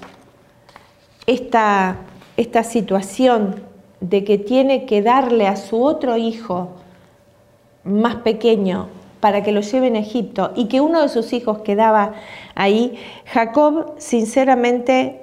esta, 1.29 1.99
esta 2.37 2.65
situación 2.65 3.63
de 4.01 4.25
que 4.25 4.39
tiene 4.39 4.85
que 4.87 5.03
darle 5.03 5.47
a 5.47 5.55
su 5.55 5.81
otro 5.85 6.17
hijo 6.17 6.71
más 7.85 8.17
pequeño 8.17 8.89
para 9.21 9.45
que 9.45 9.53
lo 9.53 9.61
lleve 9.61 9.89
a 9.89 10.01
Egipto 10.01 10.53
y 10.57 10.67
que 10.67 10.81
uno 10.81 11.03
de 11.03 11.09
sus 11.09 11.33
hijos 11.33 11.59
quedaba 11.59 12.15
ahí, 12.57 12.99
Jacob 13.27 13.95
sinceramente 13.99 15.21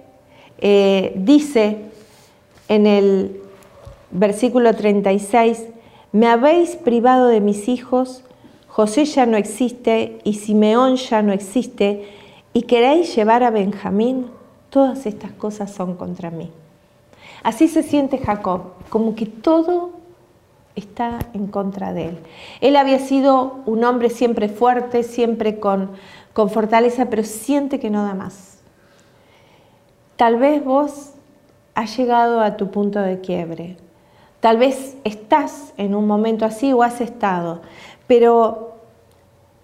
eh, 0.59 1.11
dice 1.17 1.79
en 2.69 2.87
el 2.87 3.41
versículo 4.11 4.73
36, 4.73 5.65
me 6.13 6.27
habéis 6.27 6.77
privado 6.77 7.27
de 7.27 7.41
mis 7.41 7.67
hijos 7.67 8.23
José 8.75 9.05
ya 9.05 9.25
no 9.25 9.37
existe 9.37 10.19
y 10.25 10.33
Simeón 10.33 10.97
ya 10.97 11.21
no 11.21 11.31
existe 11.31 12.09
y 12.51 12.63
queréis 12.63 13.15
llevar 13.15 13.41
a 13.41 13.49
Benjamín, 13.49 14.27
todas 14.75 15.05
estas 15.05 15.31
cosas 15.31 15.71
son 15.71 15.95
contra 15.95 16.31
mí. 16.31 16.51
Así 17.43 17.69
se 17.69 17.81
siente 17.81 18.17
Jacob, 18.17 18.73
como 18.89 19.15
que 19.15 19.25
todo 19.25 19.91
está 20.75 21.19
en 21.31 21.47
contra 21.47 21.93
de 21.93 22.09
él. 22.09 22.17
Él 22.59 22.75
había 22.75 22.99
sido 22.99 23.61
un 23.65 23.85
hombre 23.85 24.09
siempre 24.09 24.49
fuerte, 24.49 25.03
siempre 25.03 25.61
con, 25.61 25.91
con 26.33 26.49
fortaleza, 26.49 27.05
pero 27.05 27.23
siente 27.23 27.79
que 27.79 27.89
no 27.89 28.03
da 28.03 28.15
más. 28.15 28.57
Tal 30.17 30.35
vez 30.35 30.61
vos 30.61 31.11
has 31.73 31.95
llegado 31.95 32.41
a 32.41 32.57
tu 32.57 32.69
punto 32.69 32.99
de 32.99 33.21
quiebre. 33.21 33.77
Tal 34.41 34.57
vez 34.57 34.97
estás 35.05 35.73
en 35.77 35.95
un 35.95 36.05
momento 36.05 36.43
así 36.43 36.73
o 36.73 36.83
has 36.83 36.99
estado, 36.99 37.61
pero 38.07 38.75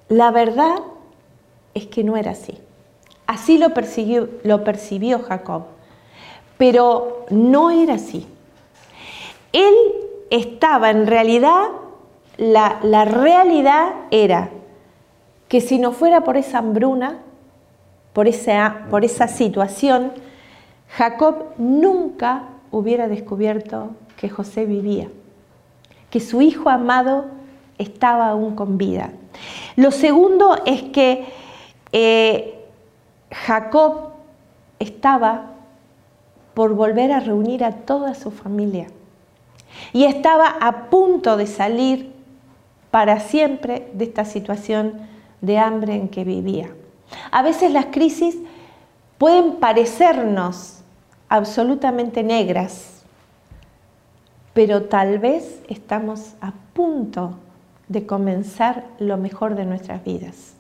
la 0.07 0.31
verdad 0.31 0.77
es 1.73 1.87
que 1.87 2.01
no 2.05 2.15
era 2.15 2.31
así. 2.31 2.57
Así 3.31 3.57
lo 3.57 3.73
percibió, 3.73 5.19
Jacob, 5.19 5.63
pero 6.57 7.25
no 7.29 7.71
era 7.71 7.93
así. 7.93 8.27
Él 9.53 9.73
estaba 10.29 10.89
en 10.89 11.07
realidad, 11.07 11.67
la, 12.35 12.79
la 12.83 13.05
realidad 13.05 13.93
era 14.11 14.49
que 15.47 15.61
si 15.61 15.79
no 15.79 15.93
fuera 15.93 16.25
por 16.25 16.35
esa 16.35 16.57
hambruna, 16.57 17.19
por 18.11 18.27
esa, 18.27 18.87
por 18.89 19.05
esa 19.05 19.29
situación, 19.29 20.11
Jacob 20.89 21.53
nunca 21.57 22.49
hubiera 22.69 23.07
descubierto 23.07 23.91
que 24.17 24.27
José 24.27 24.65
vivía, 24.65 25.07
que 26.09 26.19
su 26.19 26.41
hijo 26.41 26.69
amado 26.69 27.27
estaba 27.77 28.27
aún 28.27 28.55
con 28.55 28.77
vida. 28.77 29.13
Lo 29.77 29.91
segundo 29.91 30.57
es 30.65 30.83
que 30.83 31.27
eh, 31.93 32.50
Jacob 33.31 34.11
estaba 34.79 35.51
por 36.53 36.75
volver 36.75 37.11
a 37.11 37.19
reunir 37.19 37.63
a 37.63 37.71
toda 37.71 38.13
su 38.13 38.31
familia 38.31 38.87
y 39.93 40.03
estaba 40.03 40.47
a 40.59 40.89
punto 40.89 41.37
de 41.37 41.47
salir 41.47 42.13
para 42.91 43.19
siempre 43.19 43.89
de 43.93 44.03
esta 44.05 44.25
situación 44.25 45.07
de 45.39 45.57
hambre 45.57 45.95
en 45.95 46.09
que 46.09 46.23
vivía. 46.23 46.69
A 47.31 47.41
veces 47.41 47.71
las 47.71 47.87
crisis 47.87 48.37
pueden 49.17 49.55
parecernos 49.57 50.81
absolutamente 51.29 52.23
negras, 52.23 53.03
pero 54.53 54.83
tal 54.83 55.19
vez 55.19 55.61
estamos 55.69 56.33
a 56.41 56.51
punto 56.73 57.35
de 57.87 58.05
comenzar 58.05 58.85
lo 58.99 59.17
mejor 59.17 59.55
de 59.55 59.65
nuestras 59.65 60.03
vidas. 60.03 60.53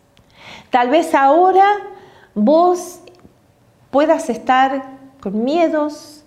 Tal 0.69 0.89
vez 0.89 1.13
ahora 1.13 1.65
vos 2.35 2.99
puedas 3.89 4.29
estar 4.29 4.97
con 5.21 5.43
miedos, 5.43 6.23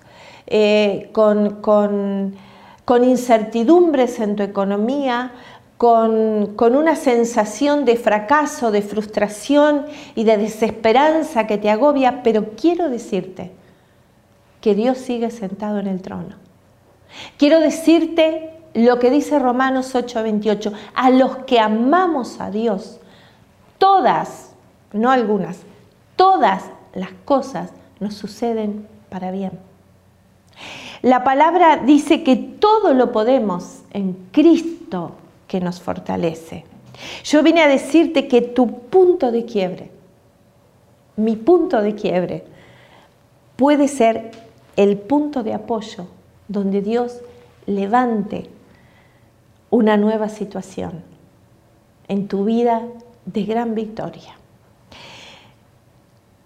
eh, 0.47 1.11
con, 1.13 1.61
con, 1.63 2.35
incertidumbres 3.05 4.21
en 4.21 4.37
tu 4.37 4.43
economía, 4.43 5.33
con, 5.79 6.55
con, 6.55 6.77
una 6.77 6.97
sensación 6.97 7.85
de 7.85 7.97
fracaso, 7.97 8.71
de 8.71 8.83
frustración 8.83 9.87
y 10.15 10.25
de 10.25 10.37
desesperanza 10.37 11.47
que 11.47 11.59
te 11.59 11.71
agobia, 11.71 12.23
pero 12.23 12.51
quiero 12.57 12.89
decirte 12.89 13.51
que 14.61 14.75
Dios 14.75 14.99
sigue 14.99 15.31
sentado 15.31 15.79
en 15.81 15.87
el 15.87 16.01
trono. 16.01 16.37
Quiero 17.37 17.61
decirte 17.61 18.51
lo 18.75 18.99
que 18.99 19.11
dice 19.11 19.39
Romanos 19.39 19.95
8:28, 19.95 20.73
a 20.95 21.11
los 21.11 21.39
que 21.39 21.61
amamos 21.61 22.41
a 22.41 22.51
Dios, 22.51 23.01
todas, 23.79 24.53
no 24.93 25.11
algunas, 25.11 25.59
todas 26.17 26.65
las 26.95 27.11
cosas 27.25 27.71
nos 28.01 28.15
suceden 28.15 28.87
para 29.09 29.31
bien. 29.31 29.53
La 31.03 31.25
palabra 31.25 31.79
dice 31.79 32.23
que 32.23 32.37
todo 32.37 32.95
lo 32.95 33.13
podemos 33.13 33.83
en 33.91 34.15
Cristo 34.33 35.13
que 35.49 35.61
nos 35.61 35.81
fortalece. 35.81 36.65
Yo 37.25 37.43
vine 37.43 37.63
a 37.63 37.69
decirte 37.69 38.29
que 38.29 38.41
tu 38.41 38.81
punto 38.89 39.33
de 39.33 39.45
quiebre, 39.45 39.91
mi 41.17 41.37
punto 41.37 41.83
de 41.83 41.95
quiebre, 41.95 42.45
puede 43.57 43.89
ser 43.89 44.31
el 44.77 44.97
punto 44.97 45.43
de 45.43 45.55
apoyo 45.55 46.07
donde 46.49 46.83
Dios 46.83 47.21
levante 47.67 48.51
una 49.71 49.97
nueva 49.97 50.29
situación 50.29 51.03
en 52.09 52.29
tu 52.29 52.45
vida 52.45 52.83
de 53.27 53.45
gran 53.45 53.75
victoria. 53.75 54.37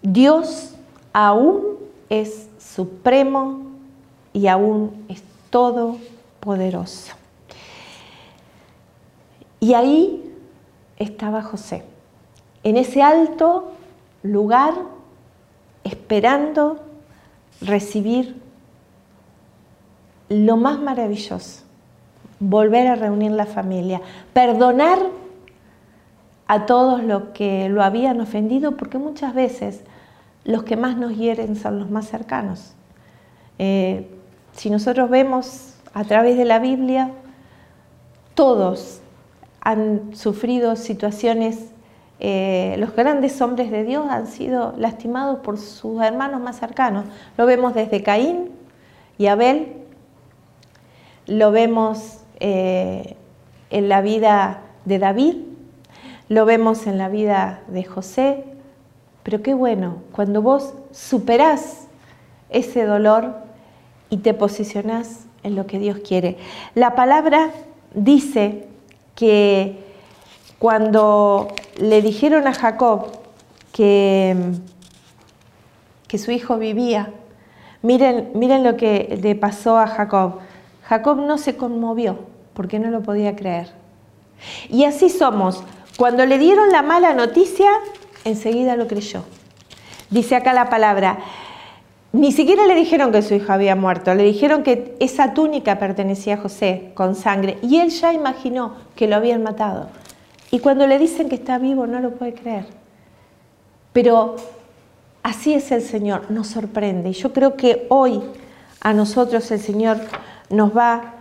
Dios 0.02 0.74
aún 1.12 1.78
es 2.08 2.48
supremo 2.58 3.62
y 4.32 4.46
aún 4.46 5.04
es 5.08 5.22
todopoderoso. 5.50 7.14
Y 9.60 9.74
ahí 9.74 10.32
estaba 10.96 11.42
José, 11.42 11.84
en 12.62 12.76
ese 12.76 13.02
alto 13.02 13.72
lugar, 14.22 14.74
esperando 15.84 16.78
recibir 17.60 18.40
lo 20.28 20.56
más 20.56 20.78
maravilloso, 20.78 21.62
volver 22.38 22.86
a 22.86 22.94
reunir 22.94 23.32
la 23.32 23.46
familia, 23.46 24.00
perdonar 24.32 24.98
a 26.48 26.66
todos 26.66 27.04
los 27.04 27.24
que 27.34 27.68
lo 27.68 27.82
habían 27.82 28.20
ofendido, 28.20 28.76
porque 28.76 28.98
muchas 28.98 29.34
veces 29.34 29.84
los 30.44 30.64
que 30.64 30.76
más 30.76 30.96
nos 30.96 31.16
hieren 31.16 31.56
son 31.56 31.78
los 31.78 31.90
más 31.90 32.08
cercanos. 32.08 32.74
Eh, 33.58 34.08
si 34.52 34.70
nosotros 34.70 35.10
vemos 35.10 35.74
a 35.92 36.04
través 36.04 36.38
de 36.38 36.46
la 36.46 36.58
Biblia, 36.58 37.12
todos 38.34 39.00
han 39.60 40.16
sufrido 40.16 40.74
situaciones, 40.76 41.72
eh, 42.18 42.76
los 42.78 42.96
grandes 42.96 43.40
hombres 43.42 43.70
de 43.70 43.84
Dios 43.84 44.06
han 44.08 44.26
sido 44.26 44.74
lastimados 44.78 45.40
por 45.40 45.58
sus 45.58 46.00
hermanos 46.02 46.40
más 46.40 46.58
cercanos. 46.58 47.04
Lo 47.36 47.44
vemos 47.44 47.74
desde 47.74 48.02
Caín 48.02 48.50
y 49.18 49.26
Abel, 49.26 49.74
lo 51.26 51.52
vemos 51.52 52.20
eh, 52.40 53.16
en 53.68 53.88
la 53.90 54.00
vida 54.00 54.62
de 54.86 54.98
David, 54.98 55.36
lo 56.28 56.44
vemos 56.44 56.86
en 56.86 56.98
la 56.98 57.08
vida 57.08 57.62
de 57.68 57.84
José, 57.84 58.44
pero 59.22 59.42
qué 59.42 59.54
bueno, 59.54 60.02
cuando 60.12 60.42
vos 60.42 60.74
superás 60.90 61.86
ese 62.50 62.84
dolor 62.84 63.36
y 64.10 64.18
te 64.18 64.34
posicionás 64.34 65.26
en 65.42 65.54
lo 65.54 65.66
que 65.66 65.78
Dios 65.78 65.98
quiere. 66.06 66.38
La 66.74 66.94
palabra 66.94 67.50
dice 67.94 68.66
que 69.14 69.78
cuando 70.58 71.48
le 71.78 72.02
dijeron 72.02 72.46
a 72.46 72.54
Jacob 72.54 73.06
que, 73.72 74.36
que 76.06 76.18
su 76.18 76.30
hijo 76.30 76.58
vivía, 76.58 77.12
miren, 77.82 78.30
miren 78.34 78.64
lo 78.64 78.76
que 78.76 79.18
le 79.22 79.34
pasó 79.34 79.78
a 79.78 79.86
Jacob. 79.86 80.38
Jacob 80.84 81.18
no 81.18 81.38
se 81.38 81.56
conmovió 81.56 82.18
porque 82.54 82.78
no 82.78 82.90
lo 82.90 83.02
podía 83.02 83.36
creer. 83.36 83.70
Y 84.68 84.84
así 84.84 85.10
somos. 85.10 85.62
Cuando 85.98 86.24
le 86.26 86.38
dieron 86.38 86.70
la 86.70 86.82
mala 86.82 87.12
noticia, 87.12 87.68
enseguida 88.24 88.76
lo 88.76 88.86
creyó. 88.86 89.24
Dice 90.10 90.36
acá 90.36 90.52
la 90.52 90.70
palabra, 90.70 91.18
ni 92.12 92.30
siquiera 92.30 92.66
le 92.66 92.76
dijeron 92.76 93.10
que 93.10 93.20
su 93.20 93.34
hijo 93.34 93.52
había 93.52 93.74
muerto, 93.74 94.14
le 94.14 94.22
dijeron 94.22 94.62
que 94.62 94.94
esa 95.00 95.34
túnica 95.34 95.80
pertenecía 95.80 96.34
a 96.34 96.36
José 96.36 96.92
con 96.94 97.16
sangre 97.16 97.58
y 97.62 97.78
él 97.78 97.90
ya 97.90 98.12
imaginó 98.12 98.76
que 98.94 99.08
lo 99.08 99.16
habían 99.16 99.42
matado. 99.42 99.88
Y 100.52 100.60
cuando 100.60 100.86
le 100.86 101.00
dicen 101.00 101.28
que 101.28 101.34
está 101.34 101.58
vivo 101.58 101.88
no 101.88 101.98
lo 101.98 102.12
puede 102.12 102.32
creer. 102.32 102.66
Pero 103.92 104.36
así 105.24 105.52
es 105.52 105.72
el 105.72 105.82
Señor, 105.82 106.30
nos 106.30 106.46
sorprende. 106.46 107.10
Y 107.10 107.14
yo 107.14 107.32
creo 107.32 107.56
que 107.56 107.86
hoy 107.88 108.22
a 108.80 108.92
nosotros 108.92 109.50
el 109.50 109.58
Señor 109.58 109.98
nos 110.48 110.76
va 110.76 111.14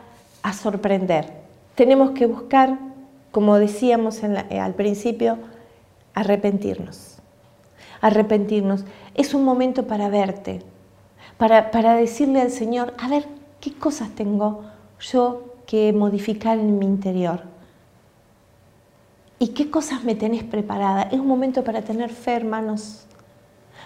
a 0.44 0.54
sorprender. 0.54 1.34
Tenemos 1.74 2.12
que 2.12 2.28
buscar, 2.28 2.78
como 3.38 3.60
decíamos 3.60 4.24
al 4.24 4.74
principio, 4.74 5.38
arrepentirnos. 6.16 7.20
Arrepentirnos. 8.02 8.84
Es 9.14 9.36
un 9.36 9.44
momento 9.44 9.86
para 9.86 10.10
verte, 10.10 10.64
para, 11.38 11.70
para 11.70 11.94
decirle 11.94 12.42
al 12.42 12.50
Señor, 12.50 12.96
a 12.98 13.08
ver, 13.08 13.28
¿qué 13.62 13.76
cosas 13.76 14.10
tengo 14.16 14.64
yo 15.00 15.54
que 15.68 15.94
modificar 15.94 16.58
en 16.58 16.80
mi 16.80 16.88
interior? 16.88 17.44
¿Y 19.38 19.50
qué 19.50 19.70
cosas 19.70 20.04
me 20.04 20.16
tenés 20.16 20.44
preparada? 20.44 21.04
Es 21.04 21.20
un 21.20 21.28
momento 21.28 21.64
para 21.64 21.84
tener 21.84 22.10
fe, 22.10 22.34
hermanos, 22.38 23.06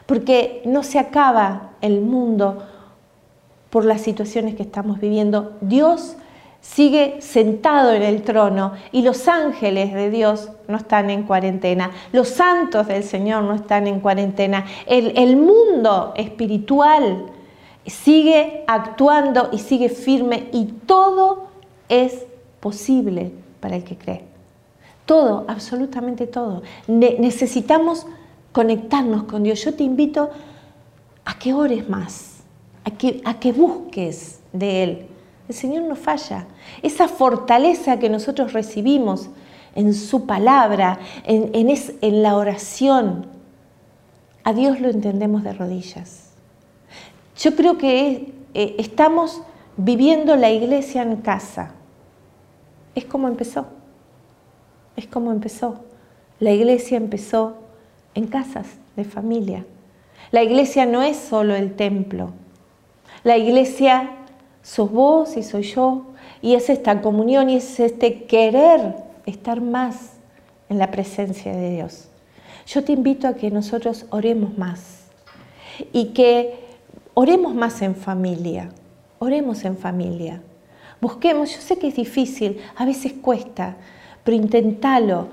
porque 0.06 0.62
no 0.64 0.82
se 0.82 0.98
acaba 0.98 1.72
el 1.82 2.00
mundo 2.00 2.66
por 3.70 3.84
las 3.84 4.00
situaciones 4.00 4.56
que 4.56 4.64
estamos 4.64 5.02
viviendo. 5.02 5.58
Dios 5.60 6.16
sigue 6.62 7.20
sentado 7.22 7.92
en 7.94 8.04
el 8.04 8.22
trono 8.22 8.74
y 8.92 9.02
los 9.02 9.28
ángeles 9.28 9.94
de 9.94 10.12
Dios 10.12 10.50
no 10.68 10.78
están 10.78 11.10
en 11.10 11.24
cuarentena, 11.24 11.92
los 12.14 12.30
santos 12.30 12.88
del 12.88 13.04
Señor 13.04 13.44
no 13.44 13.56
están 13.56 13.88
en 13.88 14.00
cuarentena, 14.00 14.66
el, 14.86 15.36
mundo 15.36 16.14
espiritual 16.16 17.26
sigue 17.86 18.64
actuando 18.68 19.50
y 19.52 19.58
sigue 19.58 19.90
firme 19.90 20.50
y 20.54 20.66
todo 20.86 21.48
es 21.90 22.26
posible 22.60 23.32
para 23.60 23.76
el 23.76 23.84
que 23.84 23.98
cree. 23.98 24.24
Todo, 25.06 25.46
absolutamente 25.48 26.28
todo. 26.28 26.62
necesitamos 26.88 28.06
conectarnos 28.52 29.24
con 29.24 29.44
Dios. 29.44 29.64
Yo 29.66 29.74
te 29.74 29.84
invito 29.84 30.30
a 31.26 31.38
que 31.40 31.54
ores 31.54 31.90
más, 31.90 32.44
a 32.86 33.30
a 33.30 33.40
que 33.40 33.52
busques 33.52 34.42
de 34.54 34.84
Él, 34.84 35.08
el 35.52 35.58
Señor 35.58 35.84
no 35.84 35.96
falla. 35.96 36.48
Esa 36.82 37.10
fortaleza 37.10 38.00
que 38.00 38.10
nosotros 38.10 38.54
recibimos 38.54 39.30
en 39.76 39.94
su 39.94 40.26
palabra, 40.26 41.00
en, 41.26 42.24
la 42.24 42.38
oración, 42.38 43.28
a 44.44 44.54
Dios 44.54 44.80
lo 44.80 44.90
entendemos 44.90 45.44
de 45.44 45.54
rodillas. 45.54 46.32
Yo 47.38 47.56
creo 47.56 47.78
que 47.78 48.34
eh, 48.54 48.76
estamos 48.80 49.42
viviendo 49.76 50.38
la 50.38 50.52
iglesia 50.52 51.02
en 51.02 51.18
casa. 51.18 51.74
Es 52.96 53.06
como 53.06 53.28
empezó. 53.28 53.68
Es 54.96 55.08
como 55.08 55.32
empezó. 55.32 55.82
La 56.40 56.52
iglesia 56.52 56.98
empezó 56.98 57.58
en 58.16 58.28
casas 58.28 58.68
de 58.96 59.04
familia. 59.04 59.66
La 60.32 60.44
iglesia 60.44 60.86
no 60.86 61.02
es 61.02 61.18
solo 61.18 61.56
el 61.56 61.76
templo. 61.76 62.32
La 63.24 63.38
iglesia 63.38 64.12
sos 64.62 64.92
vos 64.92 65.38
y 65.38 65.44
soy 65.44 65.64
yo, 65.64 66.06
y 66.42 66.56
es 66.56 66.70
esta 66.70 67.02
comunión 67.02 67.50
y 67.50 67.58
es 67.58 67.80
este 67.80 68.24
querer 68.24 68.96
estar 69.26 69.62
más 69.62 70.14
en 70.70 70.78
la 70.78 70.92
presencia 70.92 71.56
de 71.56 71.72
Dios. 71.72 72.08
Yo 72.66 72.84
te 72.84 72.94
invito 72.94 73.28
a 73.28 73.34
que 73.34 73.52
nosotros 73.52 74.06
oremos 74.10 74.58
más 74.58 75.02
y 75.92 76.08
que 76.08 76.60
oremos 77.14 77.54
más 77.54 77.82
en 77.82 77.96
familia, 77.96 78.70
oremos 79.20 79.64
en 79.66 79.78
familia. 79.78 80.42
Busquemos, 81.00 81.54
yo 81.56 81.62
sé 81.62 81.78
que 81.78 81.88
es 81.88 81.96
difícil, 81.96 82.62
a 82.76 82.86
veces 82.86 83.14
cuesta, 83.14 83.76
pero 84.24 84.38
intentalo. 84.38 85.28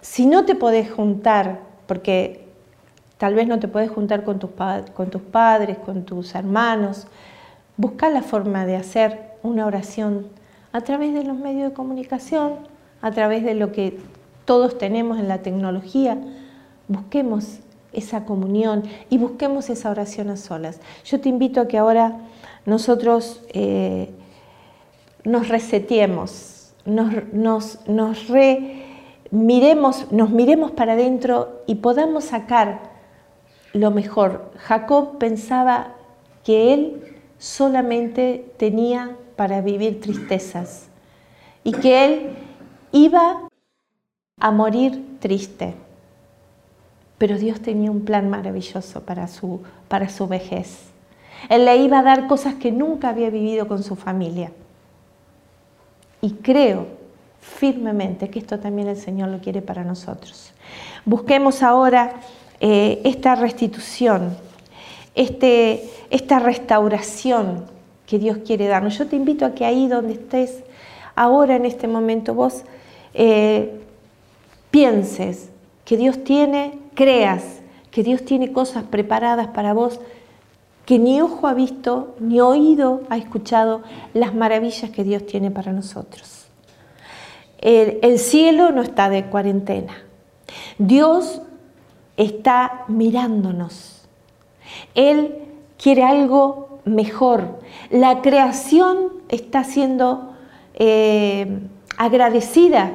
Si 0.00 0.26
no 0.26 0.44
te 0.44 0.54
podés 0.54 0.90
juntar, 0.90 1.60
porque 1.86 2.46
tal 3.18 3.34
vez 3.34 3.48
no 3.48 3.58
te 3.58 3.68
podés 3.68 3.90
juntar 3.90 4.24
con 4.24 4.38
tus, 4.38 4.50
con 4.94 5.10
tus 5.10 5.22
padres, 5.22 5.76
con 5.78 6.04
tus 6.04 6.34
hermanos, 6.34 7.06
busca 7.80 8.10
la 8.10 8.20
forma 8.20 8.66
de 8.66 8.76
hacer 8.76 9.30
una 9.42 9.64
oración 9.64 10.26
a 10.70 10.82
través 10.82 11.14
de 11.14 11.24
los 11.24 11.38
medios 11.38 11.70
de 11.70 11.74
comunicación, 11.74 12.56
a 13.00 13.10
través 13.10 13.42
de 13.42 13.54
lo 13.54 13.72
que 13.72 13.98
todos 14.44 14.76
tenemos 14.76 15.18
en 15.18 15.28
la 15.28 15.38
tecnología. 15.38 16.18
Busquemos 16.88 17.60
esa 17.94 18.26
comunión 18.26 18.82
y 19.08 19.16
busquemos 19.16 19.70
esa 19.70 19.90
oración 19.90 20.28
a 20.28 20.36
solas. 20.36 20.78
Yo 21.06 21.20
te 21.20 21.30
invito 21.30 21.62
a 21.62 21.68
que 21.68 21.78
ahora 21.78 22.18
nosotros 22.66 23.40
eh, 23.54 24.10
nos 25.24 25.48
reseteemos, 25.48 26.74
nos, 26.84 27.32
nos, 27.32 27.88
nos 27.88 28.26
miremos, 29.30 30.12
nos 30.12 30.28
miremos 30.28 30.70
para 30.72 30.92
adentro 30.92 31.62
y 31.66 31.76
podamos 31.76 32.24
sacar 32.24 32.90
lo 33.72 33.90
mejor. 33.90 34.52
Jacob 34.58 35.16
pensaba 35.16 35.94
que 36.44 36.74
él 36.74 37.19
solamente 37.40 38.52
tenía 38.58 39.16
para 39.34 39.62
vivir 39.62 39.98
tristezas 40.00 40.88
y 41.64 41.72
que 41.72 42.04
él 42.04 42.30
iba 42.92 43.48
a 44.38 44.50
morir 44.50 45.18
triste. 45.20 45.74
Pero 47.16 47.38
Dios 47.38 47.60
tenía 47.60 47.90
un 47.90 48.04
plan 48.04 48.28
maravilloso 48.28 49.02
para 49.02 49.26
su, 49.26 49.62
para 49.88 50.10
su 50.10 50.28
vejez. 50.28 50.90
Él 51.48 51.64
le 51.64 51.78
iba 51.78 52.00
a 52.00 52.02
dar 52.02 52.26
cosas 52.26 52.54
que 52.54 52.70
nunca 52.70 53.08
había 53.08 53.30
vivido 53.30 53.66
con 53.66 53.82
su 53.82 53.96
familia. 53.96 54.52
Y 56.20 56.32
creo 56.32 56.86
firmemente 57.40 58.28
que 58.28 58.38
esto 58.38 58.58
también 58.58 58.88
el 58.88 58.98
Señor 58.98 59.30
lo 59.30 59.40
quiere 59.40 59.62
para 59.62 59.82
nosotros. 59.82 60.52
Busquemos 61.06 61.62
ahora 61.62 62.20
eh, 62.60 63.00
esta 63.04 63.34
restitución, 63.34 64.36
este, 65.14 65.88
esta 66.10 66.38
restauración 66.38 67.64
que 68.06 68.18
Dios 68.18 68.38
quiere 68.44 68.66
darnos. 68.66 68.98
Yo 68.98 69.06
te 69.06 69.16
invito 69.16 69.44
a 69.44 69.54
que 69.54 69.64
ahí 69.64 69.88
donde 69.88 70.14
estés, 70.14 70.62
ahora 71.14 71.56
en 71.56 71.64
este 71.64 71.88
momento, 71.88 72.34
vos 72.34 72.64
eh, 73.14 73.80
pienses 74.70 75.50
que 75.84 75.96
Dios 75.96 76.22
tiene, 76.24 76.78
creas 76.94 77.60
que 77.90 78.02
Dios 78.02 78.24
tiene 78.24 78.52
cosas 78.52 78.84
preparadas 78.84 79.48
para 79.48 79.72
vos 79.72 80.00
que 80.86 80.98
ni 80.98 81.20
ojo 81.20 81.46
ha 81.46 81.54
visto, 81.54 82.16
ni 82.18 82.40
oído 82.40 83.02
ha 83.10 83.16
escuchado 83.16 83.82
las 84.12 84.34
maravillas 84.34 84.90
que 84.90 85.04
Dios 85.04 85.24
tiene 85.26 85.50
para 85.50 85.72
nosotros. 85.72 86.46
El, 87.58 88.18
cielo 88.18 88.72
no 88.72 88.82
está 88.82 89.10
de 89.10 89.26
cuarentena. 89.26 90.02
Dios 90.78 91.42
está 92.16 92.84
mirándonos. 92.88 93.99
Él 94.94 95.36
quiere 95.78 96.02
algo 96.04 96.80
mejor. 96.84 97.60
La 97.90 98.22
creación 98.22 99.08
está 99.28 99.64
siendo 99.64 100.32
eh, 100.74 101.60
agradecida 101.96 102.92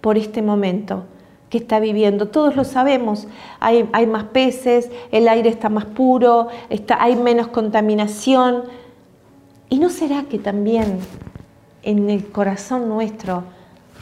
por 0.00 0.16
este 0.18 0.42
momento 0.42 1.04
que 1.50 1.58
está 1.58 1.80
viviendo. 1.80 2.28
Todos 2.28 2.56
lo 2.56 2.64
sabemos, 2.64 3.28
hay, 3.60 3.88
hay 3.92 4.06
más 4.06 4.24
peces, 4.24 4.90
el 5.12 5.28
aire 5.28 5.48
está 5.48 5.68
más 5.68 5.84
puro, 5.84 6.48
está, 6.70 7.02
hay 7.02 7.16
menos 7.16 7.48
contaminación. 7.48 8.64
¿Y 9.68 9.78
no 9.78 9.90
será 9.90 10.24
que 10.24 10.38
también 10.38 10.98
en 11.82 12.10
el 12.10 12.26
corazón 12.30 12.88
nuestro 12.88 13.44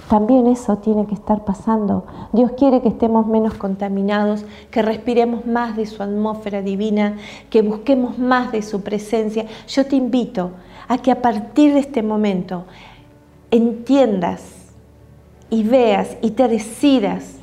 también 0.08 0.46
eso 0.46 0.76
tiene 0.78 1.06
que 1.06 1.14
estar 1.14 1.44
pasando. 1.44 2.04
Dios 2.32 2.52
quiere 2.52 2.82
que 2.82 2.88
estemos 2.88 3.26
menos 3.26 3.54
contaminados, 3.54 4.44
que 4.70 4.82
respiremos 4.82 5.46
más 5.46 5.76
de 5.76 5.86
su 5.86 6.02
atmósfera 6.02 6.62
divina, 6.62 7.16
que 7.50 7.62
busquemos 7.62 8.18
más 8.18 8.52
de 8.52 8.62
su 8.62 8.82
presencia. 8.82 9.46
Yo 9.66 9.86
te 9.86 9.96
invito 9.96 10.50
a 10.88 10.98
que 10.98 11.10
a 11.10 11.22
partir 11.22 11.72
de 11.72 11.80
este 11.80 12.02
momento 12.02 12.64
entiendas 13.50 14.72
y 15.48 15.62
veas 15.62 16.16
y 16.20 16.32
te 16.32 16.48
decidas 16.48 17.36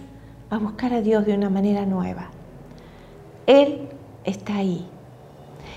a 0.49 0.57
buscar 0.57 0.93
a 0.93 1.01
Dios 1.01 1.25
de 1.25 1.33
una 1.33 1.49
manera 1.49 1.85
nueva. 1.85 2.29
Él 3.47 3.89
está 4.23 4.57
ahí. 4.57 4.85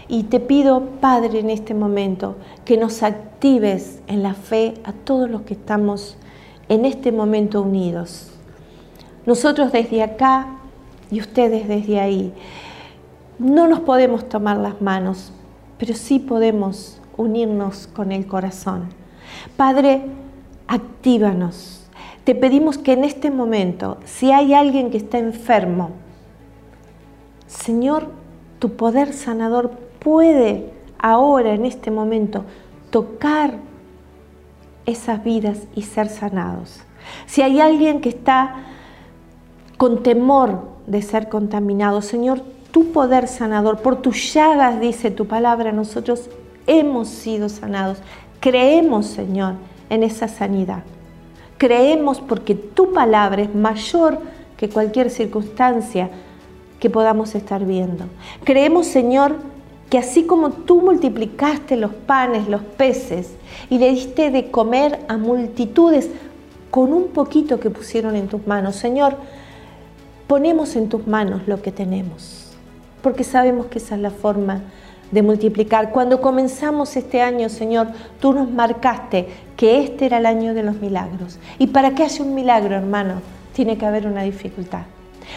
Y 0.07 0.25
te 0.25 0.39
pido, 0.39 0.83
Padre, 1.01 1.39
en 1.39 1.49
este 1.49 1.73
momento, 1.73 2.37
que 2.67 2.77
nos 2.77 3.03
actives 3.03 4.03
en 4.07 4.23
la 4.23 4.35
fe 4.35 4.75
a 4.85 4.93
todos 4.93 5.31
los 5.31 5.43
que 5.43 5.55
estamos 5.55 6.19
en 6.69 6.85
este 6.85 7.13
momento 7.13 7.63
unidos. 7.63 8.31
Nosotros 9.27 9.73
desde 9.73 10.03
acá 10.03 10.49
y 11.11 11.21
ustedes 11.21 11.69
desde 11.69 12.01
ahí. 12.01 12.33
No 13.39 13.67
nos 13.69 13.81
podemos 13.81 14.29
tomar 14.29 14.57
las 14.57 14.81
manos, 14.81 15.33
pero 15.79 15.95
sí 15.95 16.19
podemos 16.19 17.01
unirnos 17.17 17.87
con 17.89 18.13
el 18.13 18.27
corazón. 18.27 18.89
Padre, 19.57 20.03
actívanos 20.67 21.85
te 22.25 22.35
pedimos 22.35 22.79
que 22.79 22.95
en 22.95 23.05
este 23.05 23.31
momento, 23.31 23.99
si 24.07 24.33
hay 24.33 24.55
alguien 24.55 24.91
que 24.91 24.97
está 24.97 25.19
enfermo, 25.19 25.91
Señor, 27.47 28.09
tu 28.59 28.77
poder 28.77 29.13
sanador 29.13 29.73
puede 29.99 30.73
ahora, 30.99 31.53
en 31.53 31.67
este 31.67 31.91
momento, 31.91 32.45
tocar 32.89 33.59
esas 34.87 35.23
vidas 35.25 35.59
y 35.75 35.83
ser 35.83 36.09
sanados. 36.09 36.81
Si 37.27 37.43
hay 37.43 37.61
alguien 37.61 38.01
que 38.01 38.09
está 38.09 38.57
con 39.77 40.03
temor 40.03 40.69
de 40.87 41.03
ser 41.03 41.29
contaminado, 41.29 42.03
Señor, 42.03 42.43
tu 42.71 42.93
poder 42.93 43.29
sanador, 43.29 43.81
por 43.81 44.03
tus 44.03 44.33
llagas, 44.33 44.81
dice 44.81 45.11
tu 45.11 45.27
palabra, 45.27 45.73
nosotros 45.73 46.29
hemos 46.67 47.09
sido 47.09 47.49
sanados. 47.49 47.99
Creemos, 48.41 49.07
Señor, 49.07 49.55
en 49.91 50.03
esa 50.03 50.29
sanidad. 50.29 50.83
Creemos 51.59 52.21
porque 52.21 52.55
tu 52.55 52.93
palabra 52.93 53.43
es 53.43 53.55
mayor 53.55 54.19
que 54.57 54.69
cualquier 54.69 55.11
circunstancia 55.11 56.11
que 56.81 56.91
podamos 56.91 57.35
estar 57.35 57.65
viendo. 57.65 58.05
Creemos, 58.45 58.87
Señor, 58.87 59.37
que 59.95 59.99
así 59.99 60.25
como 60.25 60.51
tú 60.51 60.81
multiplicaste 60.81 61.77
los 61.77 61.95
panes, 61.95 62.49
los 62.49 62.63
peces 62.63 63.31
y 63.71 63.79
le 63.79 63.91
diste 63.91 64.33
de 64.33 64.51
comer 64.51 64.99
a 65.07 65.17
multitudes 65.17 66.11
con 66.73 66.93
un 66.93 67.11
poquito 67.11 67.61
que 67.61 67.71
pusieron 67.71 68.17
en 68.17 68.27
tus 68.27 68.45
manos, 68.45 68.75
Señor, 68.75 69.15
ponemos 70.27 70.75
en 70.75 70.89
tus 70.89 71.07
manos 71.07 71.43
lo 71.47 71.63
que 71.63 71.71
tenemos, 71.71 72.57
porque 73.03 73.23
sabemos 73.23 73.67
que 73.67 73.79
esa 73.79 73.95
es 73.95 74.01
la 74.01 74.11
forma 74.11 74.63
de 75.13 75.23
multiplicar. 75.23 75.93
Cuando 75.93 76.21
comenzamos 76.21 76.97
este 76.97 77.23
año, 77.23 77.49
Señor, 77.49 77.87
tú 78.19 78.33
nos 78.33 78.51
marcaste 78.51 79.29
que 79.57 79.85
este 79.85 80.07
era 80.07 80.19
el 80.19 80.27
año 80.27 80.55
de 80.55 80.65
los 80.65 80.75
milagros. 80.81 81.39
Y 81.61 81.69
para 81.69 81.95
que 81.95 82.03
haya 82.03 82.25
un 82.25 82.35
milagro, 82.35 82.75
hermano, 82.75 83.21
tiene 83.53 83.79
que 83.79 83.87
haber 83.87 84.09
una 84.09 84.25
dificultad. 84.25 84.87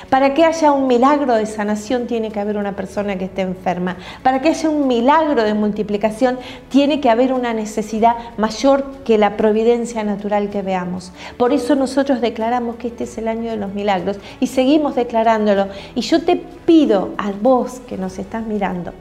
Para 0.10 0.34
que 0.34 0.46
haya 0.46 0.72
un 0.72 0.88
milagro 0.88 1.36
de 1.36 1.46
sanación 1.46 2.08
tiene 2.08 2.32
que 2.32 2.40
haber 2.40 2.58
una 2.58 2.76
persona 2.76 3.18
que 3.18 3.26
esté 3.26 3.42
enferma. 3.42 3.98
Para 4.24 4.42
que 4.42 4.50
haya 4.50 4.70
un 4.70 4.88
milagro 4.88 5.44
de 5.44 5.54
multiplicación 5.54 6.40
tiene 6.70 7.00
que 7.02 7.10
haber 7.10 7.34
una 7.34 7.54
necesidad 7.54 8.16
mayor 8.38 8.86
que 9.04 9.18
la 9.18 9.38
providencia 9.38 10.04
natural 10.04 10.50
que 10.50 10.62
veamos. 10.62 11.12
Por 11.38 11.54
eso 11.54 11.76
nosotros 11.76 12.22
declaramos 12.22 12.78
que 12.78 12.88
este 12.88 13.04
es 13.06 13.18
el 13.18 13.28
año 13.28 13.52
de 13.52 13.58
los 13.58 13.74
milagros 13.74 14.18
y 14.40 14.48
seguimos 14.48 14.96
declarándolo. 14.96 15.68
Y 15.96 16.02
yo 16.02 16.22
te 16.24 16.36
pido 16.36 17.14
a 17.18 17.32
vos 17.32 17.82
que 17.88 17.98
nos 17.98 18.20
estás 18.20 18.46
mirando, 18.46 18.94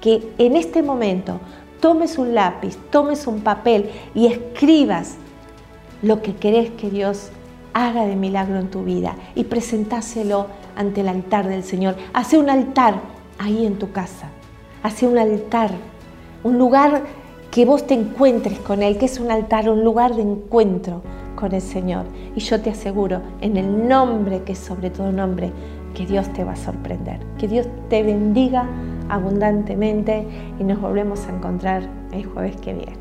que 0.00 0.32
en 0.38 0.56
este 0.56 0.82
momento 0.82 1.40
tomes 1.80 2.18
un 2.18 2.34
lápiz, 2.34 2.76
tomes 2.90 3.26
un 3.26 3.40
papel 3.40 3.90
y 4.14 4.26
escribas 4.26 5.16
lo 6.02 6.22
que 6.22 6.34
querés 6.34 6.70
que 6.70 6.90
Dios 6.90 7.30
haga 7.74 8.04
de 8.04 8.16
milagro 8.16 8.58
en 8.58 8.70
tu 8.70 8.84
vida 8.84 9.16
y 9.34 9.44
presentáselo 9.44 10.46
ante 10.76 11.00
el 11.00 11.08
altar 11.08 11.48
del 11.48 11.62
Señor. 11.62 11.96
Hace 12.12 12.38
un 12.38 12.50
altar 12.50 13.00
ahí 13.38 13.66
en 13.66 13.78
tu 13.78 13.92
casa. 13.92 14.28
Hace 14.82 15.06
un 15.06 15.18
altar, 15.18 15.70
un 16.42 16.58
lugar 16.58 17.02
que 17.50 17.64
vos 17.64 17.86
te 17.86 17.94
encuentres 17.94 18.58
con 18.60 18.82
Él, 18.82 18.96
que 18.96 19.06
es 19.06 19.18
un 19.18 19.30
altar, 19.30 19.68
un 19.68 19.84
lugar 19.84 20.14
de 20.14 20.22
encuentro 20.22 21.02
con 21.34 21.52
el 21.52 21.60
Señor. 21.60 22.06
Y 22.34 22.40
yo 22.40 22.60
te 22.60 22.70
aseguro, 22.70 23.20
en 23.40 23.56
el 23.56 23.88
nombre 23.88 24.42
que 24.42 24.52
es 24.52 24.58
sobre 24.58 24.90
todo 24.90 25.10
nombre, 25.10 25.52
que 25.94 26.06
Dios 26.06 26.32
te 26.32 26.44
va 26.44 26.52
a 26.52 26.56
sorprender. 26.56 27.18
Que 27.38 27.48
Dios 27.48 27.66
te 27.88 28.02
bendiga 28.02 28.68
abundantemente 29.08 30.26
y 30.58 30.64
nos 30.64 30.80
volvemos 30.80 31.26
a 31.26 31.30
encontrar 31.30 31.82
el 32.12 32.24
jueves 32.26 32.56
que 32.56 32.74
viene. 32.74 32.99